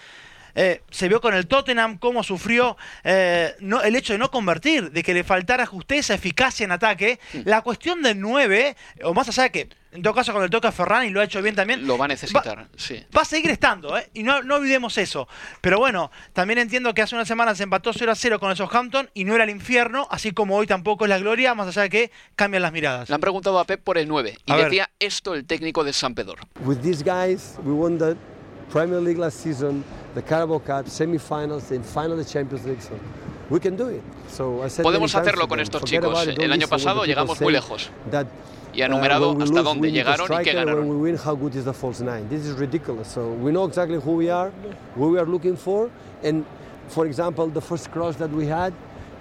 eh, 0.56 0.82
se 0.90 1.08
vio 1.08 1.22
con 1.22 1.36
el 1.36 1.48
Tottenham 1.48 2.00
cómo 2.00 2.24
sufrió 2.24 2.76
eh, 3.04 3.56
no, 3.60 3.82
el 3.84 3.96
hecho 3.96 4.14
de 4.14 4.20
no 4.20 4.32
convertir, 4.32 4.92
de 4.92 5.04
que 5.04 5.14
le 5.14 5.24
faltara 5.24 5.68
justeza, 5.68 6.16
eficacia 6.16 6.64
en 6.64 6.72
ataque. 6.72 7.20
La 7.46 7.62
cuestión 7.62 8.02
del 8.02 8.20
9, 8.20 8.76
o 9.04 9.14
más 9.14 9.30
allá 9.30 9.44
de 9.44 9.52
que 9.52 9.70
en 9.98 10.04
todo 10.04 10.14
caso 10.14 10.32
con 10.32 10.44
el 10.44 10.50
toque 10.50 10.68
a 10.68 10.72
Ferran 10.72 11.06
y 11.06 11.10
lo 11.10 11.22
ha 11.22 11.24
hecho 11.24 11.42
bien 11.42 11.56
también. 11.56 11.86
Lo 11.86 11.98
va 11.98 12.06
a 12.06 12.08
necesitar, 12.08 12.60
va, 12.60 12.68
sí. 12.76 13.04
Va 13.16 13.22
a 13.22 13.26
seguir 13.26 13.50
estando, 13.50 13.98
¿eh? 13.98 14.10
Y 14.14 14.24
no, 14.24 14.44
no 14.44 14.56
olvidemos 14.56 14.98
eso. 14.98 15.28
Pero 15.60 15.80
bueno, 15.80 16.12
también 16.34 16.60
entiendo 16.60 16.94
que 16.94 17.02
hace 17.02 17.16
unas 17.16 17.28
semanas 17.28 17.58
se 17.58 17.64
empató 17.64 17.92
0 17.92 18.12
a 18.12 18.16
0 18.16 18.40
con 18.40 18.52
el 18.52 18.58
Southampton 18.58 19.10
y 19.14 19.26
no 19.26 19.34
era 19.34 19.44
el 19.44 19.50
infierno, 19.50 20.08
así 20.12 20.32
como 20.32 20.56
hoy 20.56 20.68
tampoco 20.68 21.06
es 21.06 21.10
la 21.10 21.18
gloria, 21.18 21.56
más 21.56 21.68
allá 21.68 21.82
de 21.82 21.90
que 21.90 22.12
cambian 22.36 22.62
las 22.62 22.72
miradas. 22.72 23.10
Le 23.10 23.16
han 23.16 23.22
preguntado 23.22 23.58
a 23.60 23.66
Pep 23.66 23.82
por 23.82 23.98
el 23.98 24.08
9 24.08 24.38
y 24.46 24.54
decía 24.54 24.90
esto 25.00 25.34
el 25.34 25.46
técnico 25.46 25.84
de 25.84 25.94
San 25.94 26.14
Pedro. 26.14 26.36
With 26.64 26.78
these 26.78 27.04
guys, 27.04 27.56
we 27.64 27.74
won 27.74 27.98
the 27.98 28.16
Premier 28.72 29.02
League 29.02 29.20
last 29.20 29.40
season. 29.40 29.84
the 30.18 30.24
Carabao 30.24 30.60
Cup, 30.60 30.88
semifinals, 30.88 31.70
and 31.72 31.86
final 31.86 32.18
the 32.18 32.26
Champions 32.26 32.66
League. 32.66 32.82
So 32.82 33.00
we 33.50 33.60
can 33.60 33.76
do 33.78 33.88
it. 33.90 34.02
So 34.28 34.64
I 34.64 34.70
said 34.70 34.84
Podemos 34.84 35.14
hacerlo 35.14 35.48
con 35.48 35.60
estos 35.60 35.84
chicos. 35.84 36.28
El 36.28 36.52
año 36.52 36.68
pasado 36.68 37.06
llegamos 37.06 37.40
muy 37.40 37.54
lejos. 37.54 37.92
Y 38.78 38.84
ha 38.84 38.86
uh, 38.86 38.90
numerado 38.90 39.32
uh, 39.32 39.42
hasta 39.42 39.64
dónde 39.64 39.92
llegaron 39.92 40.28
y 40.32 40.44
qué 40.44 40.54
ganaron. 40.54 40.88
When 40.88 41.02
we 41.02 41.12
win, 41.12 41.18
how 41.18 41.36
good 41.36 41.56
is 41.56 41.66
the 41.66 41.74
false 41.74 42.00
nine? 42.00 42.30
This 42.30 42.46
is 42.46 42.54
ridiculous. 42.58 43.08
So 43.08 43.34
we 43.34 43.52
know 43.52 43.66
exactly 43.66 44.00
who 44.00 44.12
we 44.12 44.30
are, 44.30 44.52
who 44.96 45.10
we 45.10 45.20
are 45.20 45.26
looking 45.26 45.58
for, 45.58 45.90
and 46.24 46.46
for 46.88 47.08
example, 47.08 47.48
the 47.48 47.62
first 47.62 47.92
cross 47.92 48.16
that 48.18 48.30
we 48.30 48.46
had, 48.46 48.74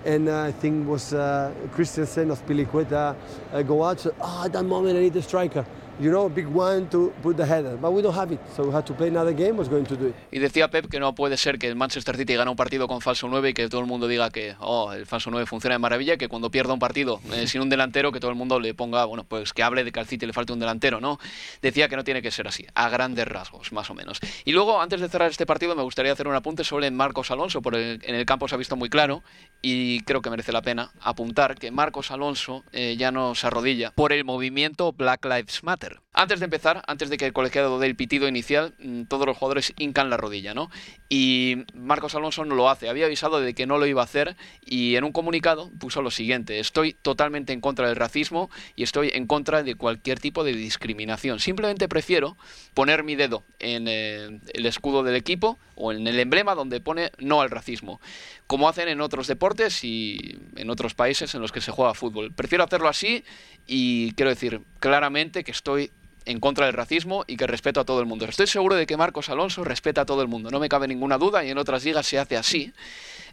and 0.05 0.29
uh, 0.29 0.43
I 0.43 0.53
think 0.53 0.87
was 0.87 1.15
uh, 1.15 1.53
Christensen 1.73 2.31
of 2.31 2.45
Pilicueta 2.47 3.17
uh, 3.53 3.63
go 3.63 3.83
out. 3.83 4.01
So, 4.01 4.15
oh, 4.21 4.43
at 4.45 4.53
that 4.53 4.65
moment 4.65 4.99
I 4.99 5.01
need 5.01 5.17
a 5.17 5.23
striker. 5.23 5.65
You 6.01 6.11
know, 6.11 6.29
big 6.29 6.47
one 6.47 6.89
to 6.89 7.13
put 7.23 7.37
the 7.37 7.45
header. 7.45 7.77
But 7.77 7.93
we 7.93 8.03
don't 8.03 8.15
have 8.15 8.33
it, 8.33 8.41
so 8.55 8.65
we 8.65 8.73
have 8.73 8.85
to 8.85 8.95
play 8.95 9.09
another 9.09 9.33
game. 9.33 9.57
Was 9.57 9.69
going 9.69 9.87
to 9.87 9.97
do 9.97 10.09
it. 10.09 10.15
Y 10.31 10.39
decía 10.39 10.69
Pep 10.69 10.89
que 10.89 11.01
no 11.01 11.15
puede 11.15 11.37
ser 11.37 11.59
que 11.59 11.69
el 11.69 11.77
Manchester 11.77 12.17
City 12.17 12.35
gane 12.35 12.51
un 12.51 12.57
partido 12.57 12.89
con 12.89 13.01
falso 13.01 13.29
9 13.29 13.51
y 13.51 13.55
que 13.55 13.69
todo 13.69 13.81
el 13.81 13.87
mundo 13.87 14.09
diga 14.09 14.31
que 14.31 14.55
oh, 14.61 14.93
el 14.93 15.07
falso 15.07 15.31
9 15.31 15.47
funciona 15.47 15.75
de 15.75 15.79
maravilla, 15.79 16.17
que 16.17 16.29
cuando 16.29 16.51
pierda 16.51 16.73
un 16.73 16.79
partido 16.79 17.21
eh, 17.33 17.47
sin 17.47 17.61
un 17.61 17.69
delantero, 17.69 18.13
que 18.13 18.21
todo 18.21 18.31
el 18.31 18.37
mundo 18.37 18.61
le 18.61 18.75
ponga, 18.75 19.05
bueno, 19.05 19.25
pues 19.25 19.53
que 19.53 19.63
hable 19.63 19.85
de 19.85 19.93
que 19.93 20.01
al 20.01 20.07
City 20.07 20.27
le 20.27 20.33
falta 20.33 20.53
un 20.53 20.61
delantero, 20.61 21.01
¿no? 21.01 21.19
Decía 21.63 21.89
que 21.89 21.97
no 21.97 22.05
tiene 22.05 22.23
que 22.23 22.31
ser 22.31 22.49
así, 22.49 22.67
a 22.75 22.89
grandes 22.89 23.27
rasgos, 23.27 23.73
más 23.73 23.91
o 23.91 23.95
menos. 23.95 24.21
Y 24.45 24.53
luego, 24.53 24.81
antes 24.81 25.01
de 25.01 25.09
cerrar 25.09 25.31
este 25.31 25.47
partido, 25.47 25.75
me 25.75 25.83
gustaría 25.83 26.13
hacer 26.13 26.29
un 26.29 26.35
apunte 26.35 26.65
sobre 26.65 26.91
Marcos 26.91 27.31
Alonso, 27.31 27.63
porque 27.63 27.99
en 28.03 28.15
el 28.15 28.27
campo 28.27 28.49
se 28.49 28.55
ha 28.55 28.59
visto 28.59 28.77
muy 28.77 28.89
claro 28.89 29.23
y 29.63 30.01
creo 30.03 30.23
que 30.23 30.31
merece 30.31 30.53
la 30.53 30.63
pena 30.63 30.93
apuntar 31.01 31.57
que 31.57 31.71
Marcos 31.71 32.11
Alonso 32.11 32.65
eh, 32.73 32.97
ya 32.99 33.11
no 33.11 33.35
se 33.35 33.47
arrodilla 33.47 33.93
por 33.93 34.13
el 34.13 34.25
movimiento 34.25 34.93
Black 34.93 35.25
Lives 35.25 35.63
Matter. 35.63 35.86
Antes 36.13 36.41
de 36.41 36.45
empezar, 36.45 36.83
antes 36.87 37.11
de 37.11 37.17
que 37.17 37.27
el 37.27 37.33
colegiado 37.33 37.79
dé 37.79 37.87
el 37.87 37.97
pitido 37.97 38.27
inicial, 38.29 38.75
mm, 38.79 39.05
todos 39.05 39.27
los 39.27 39.37
jugadores 39.37 39.73
hincan 39.77 40.11
la 40.11 40.17
rodilla, 40.17 40.55
¿no? 40.55 40.71
Y 41.09 41.65
Marcos 41.75 42.15
Alonso 42.15 42.45
no 42.45 42.55
lo 42.55 42.71
hace. 42.71 42.89
Había 42.89 43.07
avisado 43.07 43.41
de 43.41 43.55
que 43.55 43.67
no 43.67 43.79
lo 43.79 43.87
iba 43.87 44.01
a 44.01 44.05
hacer 44.05 44.37
y 44.65 44.97
en 44.97 45.05
un 45.05 45.13
comunicado 45.13 45.71
puso 45.79 46.03
lo 46.03 46.11
siguiente: 46.11 46.59
Estoy 46.59 46.95
totalmente 46.95 47.53
en 47.53 47.61
contra 47.61 47.89
del 47.89 47.97
racismo 47.97 48.51
y 48.75 48.83
estoy 48.83 49.11
en 49.15 49.27
contra 49.27 49.63
de 49.63 49.75
cualquier 49.75 50.19
tipo 50.21 50.45
de 50.45 50.55
discriminación. 50.55 51.41
Simplemente 51.41 51.89
prefiero 51.89 52.37
poner 52.75 53.05
mi 53.05 53.15
dedo 53.15 53.45
en 53.59 53.87
eh, 53.89 54.41
el 54.55 54.67
escudo 54.67 55.03
del 55.03 55.17
equipo 55.17 55.59
o 55.77 55.93
en 55.93 56.07
el 56.07 56.19
emblema 56.19 56.55
donde 56.55 56.81
pone 56.81 57.13
no 57.19 57.41
al 57.41 57.51
racismo, 57.51 58.01
como 58.47 58.69
hacen 58.69 58.89
en 58.89 59.01
otros 59.01 59.27
deportes 59.27 59.83
y 59.85 60.39
en 60.57 60.71
otros 60.71 60.95
países 60.95 61.35
en 61.35 61.41
los 61.41 61.53
que 61.53 61.61
se 61.61 61.73
juega 61.73 61.95
fútbol. 61.95 62.33
Prefiero 62.33 62.65
hacerlo 62.65 62.89
así 62.89 63.25
y 63.67 64.13
quiero 64.13 64.31
decir 64.31 64.63
claramente 64.79 65.45
que 65.45 65.51
estoy 65.51 65.91
en 66.25 66.41
contra 66.41 66.67
del 66.67 66.75
racismo 66.75 67.25
y 67.27 67.37
que 67.37 67.47
respeto 67.47 67.81
a 67.81 67.85
todo 67.85 68.01
el 68.01 68.07
mundo. 68.07 68.25
Estoy 68.25 68.47
seguro 68.47 68.75
de 68.75 68.87
que 68.87 68.97
Marcos 68.97 69.29
Alonso 69.29 69.65
respeta 69.65 70.03
a 70.03 70.07
todo 70.07 70.23
el 70.23 70.29
mundo, 70.29 70.51
no 70.51 70.61
me 70.61 70.69
cabe 70.69 70.89
ninguna 70.89 71.19
duda 71.19 71.45
y 71.45 71.51
en 71.51 71.59
otras 71.59 71.85
ligas 71.85 72.07
se 72.07 72.19
hace 72.19 72.37
así. 72.37 72.73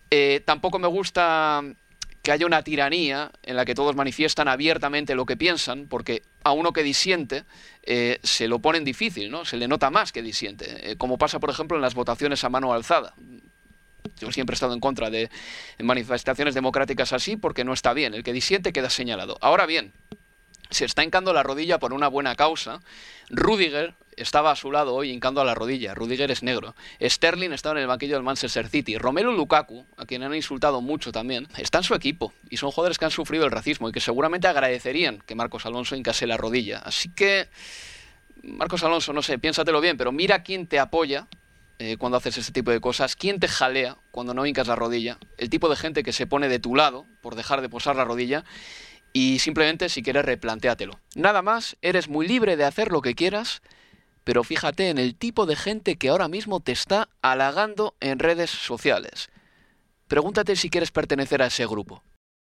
Eh, 0.09 0.41
tampoco 0.45 0.79
me 0.79 0.87
gusta 0.87 1.63
que 2.23 2.31
haya 2.31 2.45
una 2.45 2.63
tiranía 2.63 3.31
en 3.43 3.57
la 3.57 3.65
que 3.65 3.75
todos 3.75 3.97
manifiestan 3.97 4.47
abiertamente 4.47 5.13
lo 5.13 5.25
que 5.25 5.35
piensan, 5.35 5.87
porque 5.89 6.23
a 6.43 6.53
uno 6.53 6.71
que 6.71 6.81
disiente 6.81 7.43
eh, 7.83 8.19
se 8.23 8.47
lo 8.47 8.59
ponen 8.59 8.85
difícil, 8.85 9.29
¿no? 9.29 9.43
Se 9.43 9.57
le 9.57 9.67
nota 9.67 9.89
más 9.89 10.13
que 10.13 10.21
disiente, 10.21 10.91
eh, 10.91 10.95
como 10.95 11.17
pasa, 11.17 11.41
por 11.41 11.49
ejemplo, 11.49 11.75
en 11.75 11.81
las 11.81 11.95
votaciones 11.95 12.45
a 12.45 12.49
mano 12.49 12.71
alzada. 12.71 13.13
Yo 14.19 14.31
siempre 14.31 14.53
he 14.53 14.55
estado 14.55 14.73
en 14.73 14.79
contra 14.79 15.09
de 15.09 15.29
manifestaciones 15.79 16.53
democráticas 16.53 17.13
así 17.13 17.37
porque 17.37 17.63
no 17.63 17.73
está 17.73 17.93
bien. 17.93 18.13
El 18.13 18.23
que 18.23 18.33
disiente 18.33 18.73
queda 18.73 18.89
señalado. 18.89 19.37
Ahora 19.41 19.65
bien, 19.65 19.93
se 20.69 20.85
está 20.85 21.03
hincando 21.03 21.33
la 21.33 21.43
rodilla 21.43 21.79
por 21.79 21.93
una 21.93 22.07
buena 22.07 22.35
causa. 22.35 22.79
Rudiger 23.29 23.95
estaba 24.17 24.51
a 24.51 24.55
su 24.55 24.71
lado 24.71 24.93
hoy 24.93 25.11
hincando 25.11 25.43
la 25.43 25.55
rodilla. 25.55 25.93
Rudiger 25.93 26.31
es 26.31 26.43
negro. 26.43 26.75
Sterling 27.01 27.51
estaba 27.51 27.77
en 27.77 27.83
el 27.83 27.87
banquillo 27.87 28.15
del 28.15 28.23
Manchester 28.23 28.67
City. 28.67 28.97
Romelu 28.97 29.31
Lukaku, 29.31 29.85
a 29.97 30.05
quien 30.05 30.23
han 30.23 30.33
insultado 30.35 30.81
mucho 30.81 31.11
también, 31.11 31.47
está 31.57 31.79
en 31.79 31.83
su 31.83 31.95
equipo. 31.95 32.33
Y 32.49 32.57
son 32.57 32.71
jugadores 32.71 32.97
que 32.97 33.05
han 33.05 33.11
sufrido 33.11 33.45
el 33.45 33.51
racismo 33.51 33.89
y 33.89 33.91
que 33.91 33.99
seguramente 33.99 34.47
agradecerían 34.47 35.19
que 35.19 35.35
Marcos 35.35 35.65
Alonso 35.65 35.95
hincase 35.95 36.27
la 36.27 36.37
rodilla. 36.37 36.79
Así 36.79 37.09
que, 37.09 37.49
Marcos 38.43 38.83
Alonso, 38.83 39.13
no 39.13 39.21
sé, 39.21 39.39
piénsatelo 39.39 39.81
bien, 39.81 39.97
pero 39.97 40.11
mira 40.11 40.43
quién 40.43 40.67
te 40.67 40.79
apoya 40.79 41.27
eh, 41.83 41.97
cuando 41.97 42.17
haces 42.17 42.37
ese 42.37 42.53
tipo 42.53 42.71
de 42.71 42.79
cosas, 42.79 43.17
quién 43.17 43.41
te 43.41 43.49
jalea 43.49 43.97
cuando 44.11 44.33
no 44.33 44.45
hincas 44.45 44.67
la 44.67 44.77
rodilla, 44.77 45.17
el 45.37 45.49
tipo 45.49 45.67
de 45.67 45.75
gente 45.75 46.01
que 46.01 46.13
se 46.13 46.25
pone 46.25 46.47
de 46.47 46.57
tu 46.57 46.75
lado 46.75 47.05
por 47.21 47.35
dejar 47.35 47.59
de 47.59 47.67
posar 47.67 47.97
la 47.97 48.05
rodilla 48.05 48.45
y 49.11 49.39
simplemente 49.39 49.89
si 49.89 50.01
quieres 50.01 50.23
replantéatelo. 50.23 50.97
Nada 51.13 51.41
más, 51.41 51.75
eres 51.81 52.07
muy 52.07 52.25
libre 52.25 52.55
de 52.55 52.63
hacer 52.63 52.89
lo 52.89 53.01
que 53.01 53.15
quieras, 53.15 53.61
pero 54.23 54.45
fíjate 54.45 54.91
en 54.91 54.97
el 54.97 55.13
tipo 55.13 55.45
de 55.45 55.57
gente 55.57 55.97
que 55.97 56.07
ahora 56.07 56.29
mismo 56.29 56.61
te 56.61 56.71
está 56.71 57.09
halagando 57.21 57.95
en 57.99 58.19
redes 58.19 58.49
sociales. 58.49 59.29
Pregúntate 60.07 60.55
si 60.55 60.69
quieres 60.69 60.91
pertenecer 60.91 61.41
a 61.41 61.47
ese 61.47 61.65
grupo. 61.65 62.01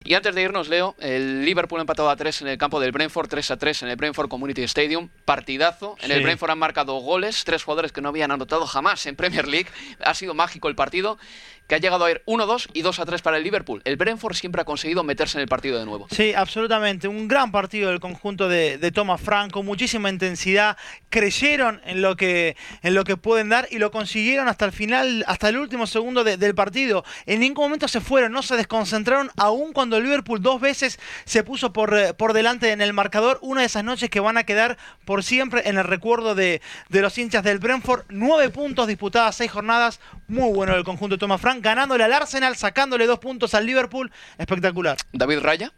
Y 0.07 0.13
antes 0.13 0.35
de 0.35 0.43
irnos, 0.43 0.69
Leo, 0.69 0.95
el 0.99 1.47
Liverpool 1.47 1.81
empatado 1.81 2.11
a 2.11 2.17
3 2.17 2.43
en 2.43 2.49
el 2.49 2.59
campo 2.59 2.79
del 2.79 2.93
Brentford, 2.93 3.27
3 3.27 3.53
a 3.53 3.57
3 3.57 3.85
en 3.85 3.89
el 3.89 3.97
Brentford 3.97 4.29
Community 4.29 4.63
Stadium, 4.65 5.09
partidazo. 5.25 5.97
En 6.03 6.11
el 6.13 6.23
Brentford 6.23 6.51
han 6.51 6.59
marcado 6.59 6.97
goles, 6.97 7.43
tres 7.45 7.65
jugadores 7.65 7.91
que 7.91 8.03
no 8.03 8.11
habían 8.11 8.31
anotado 8.31 8.67
jamás 8.67 9.07
en 9.07 9.17
Premier 9.17 9.49
League. 9.49 9.69
Ha 10.05 10.13
sido 10.13 10.35
mágico 10.35 10.69
el 10.69 10.75
partido 10.75 11.19
que 11.67 11.75
ha 11.75 11.79
llegado 11.79 12.05
a 12.05 12.11
ir 12.11 12.23
1-2 12.27 12.69
y 12.73 12.83
2-3 12.83 13.23
para 13.23 13.39
el 13.39 13.45
Liverpool. 13.45 13.81
El 13.85 13.97
Brentford 13.97 14.35
siempre 14.35 14.63
ha 14.63 14.65
conseguido 14.65 15.03
meterse 15.03 15.39
en 15.39 15.43
el 15.43 15.49
partido 15.49 15.79
de 15.79 15.87
nuevo. 15.87 16.07
Sí, 16.11 16.35
absolutamente. 16.35 17.09
Un 17.09 17.29
gran 17.29 17.53
partido 17.53 17.91
del 17.91 18.01
conjunto 18.01 18.49
de, 18.49 18.79
de 18.79 18.93
Franco, 19.19 19.63
muchísima 19.63 20.09
intensidad. 20.09 20.77
Creyeron 21.11 21.81
en 21.85 22.03
lo, 22.03 22.17
que, 22.17 22.57
en 22.83 22.95
lo 22.95 23.05
que 23.05 23.17
pueden 23.17 23.49
dar 23.49 23.69
y 23.71 23.79
lo 23.79 23.91
consiguieron 23.91 24.49
hasta 24.49 24.65
el 24.65 24.73
final, 24.73 25.25
hasta 25.27 25.49
el 25.49 25.59
último 25.59 25.87
segundo 25.87 26.25
del 26.25 26.55
partido. 26.55 27.05
En 27.27 27.41
ningún 27.41 27.65
momento 27.67 27.89
se 27.89 28.01
fueron, 28.01 28.33
no 28.33 28.43
se 28.43 28.57
desconcentraron, 28.57 29.31
aún 29.37 29.73
cuando 29.73 29.97
el 29.97 30.05
Liverpool 30.05 30.43
dos 30.43 30.61
veces 30.61 30.99
se 31.25 31.45
puso 31.45 31.73
por, 31.73 31.97
eh, 31.97 32.15
por 32.15 32.33
delante 32.33 32.73
en 32.73 32.81
el 32.81 32.93
marcador. 32.93 33.39
Una 33.43 33.61
de 33.61 33.67
esas 33.67 33.85
noches 33.85 34.11
que 34.11 34.21
van 34.21 34.39
a 34.39 34.45
quedar 34.45 34.79
por 35.05 35.23
siempre 35.23 35.69
en 35.69 35.77
el 35.77 35.85
recuerdo 35.85 36.35
de, 36.35 36.61
de 36.89 37.01
los 37.01 37.17
hinchas 37.19 37.43
del 37.43 37.59
Brentford. 37.59 38.05
Nueve 38.09 38.51
puntos 38.51 38.87
disputadas, 38.87 39.37
seis 39.37 39.51
jornadas. 39.51 40.01
Muy 40.29 40.53
bueno 40.53 40.75
el 40.75 40.85
conjunto 40.85 41.17
de 41.17 41.21
Thomas 41.21 41.41
Franco 41.41 41.63
ganándole 41.63 42.05
al 42.05 42.13
Arsenal, 42.13 42.57
sacándole 42.57 43.07
dos 43.07 43.19
puntos 43.19 43.55
al 43.55 43.67
Liverpool. 43.67 44.11
Espectacular. 44.39 44.97
David 45.13 45.41
Raya. 45.41 45.73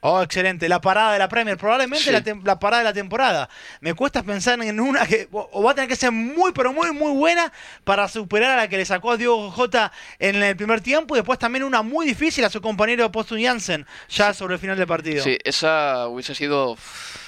Oh, 0.00 0.22
excelente. 0.22 0.68
La 0.68 0.80
parada 0.80 1.14
de 1.14 1.18
la 1.18 1.28
Premier, 1.28 1.56
probablemente 1.56 2.12
la, 2.12 2.58
parada 2.60 2.82
de 2.82 2.84
la 2.84 2.92
temporada. 2.92 3.48
Me 3.80 3.94
cuesta 3.94 4.22
pensar 4.22 4.62
en 4.62 4.78
una 4.78 5.06
que 5.06 5.28
o 5.32 5.62
va 5.62 5.72
a 5.72 5.74
tener 5.74 5.88
que 5.88 5.96
ser 5.96 6.12
muy, 6.12 6.52
pero 6.52 6.72
muy, 6.72 6.92
muy 6.92 7.12
buena 7.12 7.52
para 7.82 8.06
superar 8.06 8.52
a 8.52 8.56
la 8.56 8.68
que 8.68 8.76
le 8.76 8.84
sacó 8.84 9.12
a 9.12 9.16
Diego 9.16 9.50
J 9.50 9.90
en 10.20 10.42
el 10.42 10.56
primer 10.56 10.80
tiempo 10.80 11.16
y 11.16 11.18
después 11.18 11.38
también 11.38 11.64
una 11.64 11.82
muy 11.82 12.06
difícil 12.06 12.44
a 12.44 12.50
su 12.50 12.60
compañero 12.60 13.10
Postum 13.10 13.42
Janssen 13.42 13.86
ya 14.08 14.32
sobre 14.32 14.54
el 14.54 14.60
final 14.60 14.76
del 14.76 14.86
partido. 14.86 15.24
Sí, 15.24 15.38
esa 15.42 16.06
hubiese 16.06 16.34
sido 16.34 16.76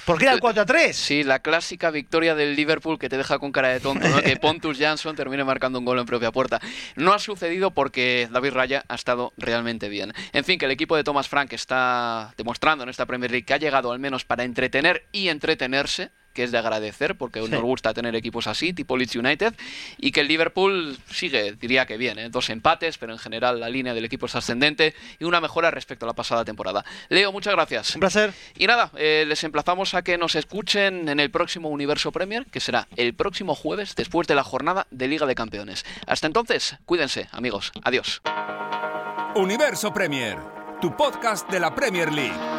porque 0.09 0.25
era 0.25 0.33
el 0.33 0.39
4 0.39 0.63
a 0.63 0.65
3. 0.65 0.97
Sí, 0.97 1.23
la 1.23 1.37
clásica 1.37 1.91
victoria 1.91 2.33
del 2.33 2.55
Liverpool 2.55 2.97
que 2.97 3.09
te 3.09 3.15
deja 3.15 3.37
con 3.37 3.51
cara 3.51 3.67
de 3.67 3.79
tonto, 3.79 4.09
¿no? 4.09 4.19
que 4.23 4.35
Pontus 4.41 4.79
Jansson 4.79 5.15
termine 5.15 5.43
marcando 5.43 5.77
un 5.77 5.85
gol 5.85 5.99
en 5.99 6.07
propia 6.07 6.31
puerta. 6.31 6.59
No 6.95 7.13
ha 7.13 7.19
sucedido 7.19 7.69
porque 7.69 8.27
David 8.31 8.53
Raya 8.53 8.83
ha 8.87 8.95
estado 8.95 9.33
realmente 9.37 9.87
bien. 9.87 10.11
En 10.33 10.43
fin, 10.43 10.57
que 10.57 10.65
el 10.65 10.71
equipo 10.71 10.95
de 10.95 11.03
Thomas 11.03 11.29
Frank 11.29 11.53
está 11.53 12.33
demostrando 12.37 12.83
en 12.83 12.89
esta 12.89 13.05
Premier 13.05 13.29
League 13.29 13.45
que 13.45 13.53
ha 13.53 13.57
llegado 13.57 13.91
al 13.91 13.99
menos 13.99 14.25
para 14.25 14.43
entretener 14.43 15.05
y 15.11 15.27
entretenerse 15.27 16.09
que 16.39 16.45
es 16.45 16.53
de 16.53 16.57
agradecer 16.57 17.15
porque 17.15 17.41
nos 17.41 17.61
gusta 17.61 17.93
tener 17.93 18.15
equipos 18.15 18.47
así, 18.47 18.71
tipo 18.71 18.95
Leeds 18.95 19.17
United, 19.17 19.53
y 19.97 20.13
que 20.13 20.21
el 20.21 20.29
Liverpool 20.29 20.97
sigue, 21.11 21.51
diría 21.59 21.85
que 21.85 21.97
bien, 21.97 22.17
¿eh? 22.17 22.29
dos 22.29 22.49
empates, 22.49 22.97
pero 22.97 23.11
en 23.11 23.19
general 23.19 23.59
la 23.59 23.67
línea 23.67 23.93
del 23.93 24.05
equipo 24.05 24.27
es 24.27 24.35
ascendente 24.35 24.95
y 25.19 25.25
una 25.25 25.41
mejora 25.41 25.69
respecto 25.69 26.05
a 26.05 26.07
la 26.07 26.13
pasada 26.13 26.45
temporada. 26.45 26.85
Leo, 27.09 27.33
muchas 27.33 27.53
gracias. 27.53 27.93
Un 27.93 27.99
placer. 27.99 28.33
Y 28.57 28.67
nada, 28.67 28.89
eh, 28.95 29.25
les 29.27 29.43
emplazamos 29.43 29.93
a 29.95 30.01
que 30.01 30.17
nos 30.17 30.35
escuchen 30.35 31.09
en 31.09 31.19
el 31.19 31.29
próximo 31.29 31.67
Universo 31.67 32.13
Premier, 32.13 32.45
que 32.45 32.61
será 32.61 32.87
el 32.95 33.13
próximo 33.13 33.53
jueves 33.53 33.97
después 33.97 34.25
de 34.25 34.35
la 34.35 34.45
jornada 34.45 34.87
de 34.91 35.09
Liga 35.09 35.25
de 35.25 35.35
Campeones. 35.35 35.85
Hasta 36.07 36.25
entonces, 36.25 36.77
cuídense, 36.85 37.27
amigos. 37.33 37.73
Adiós. 37.83 38.21
Universo 39.35 39.91
Premier, 39.91 40.37
tu 40.79 40.95
podcast 40.95 41.49
de 41.49 41.59
la 41.59 41.75
Premier 41.75 42.13
League. 42.13 42.58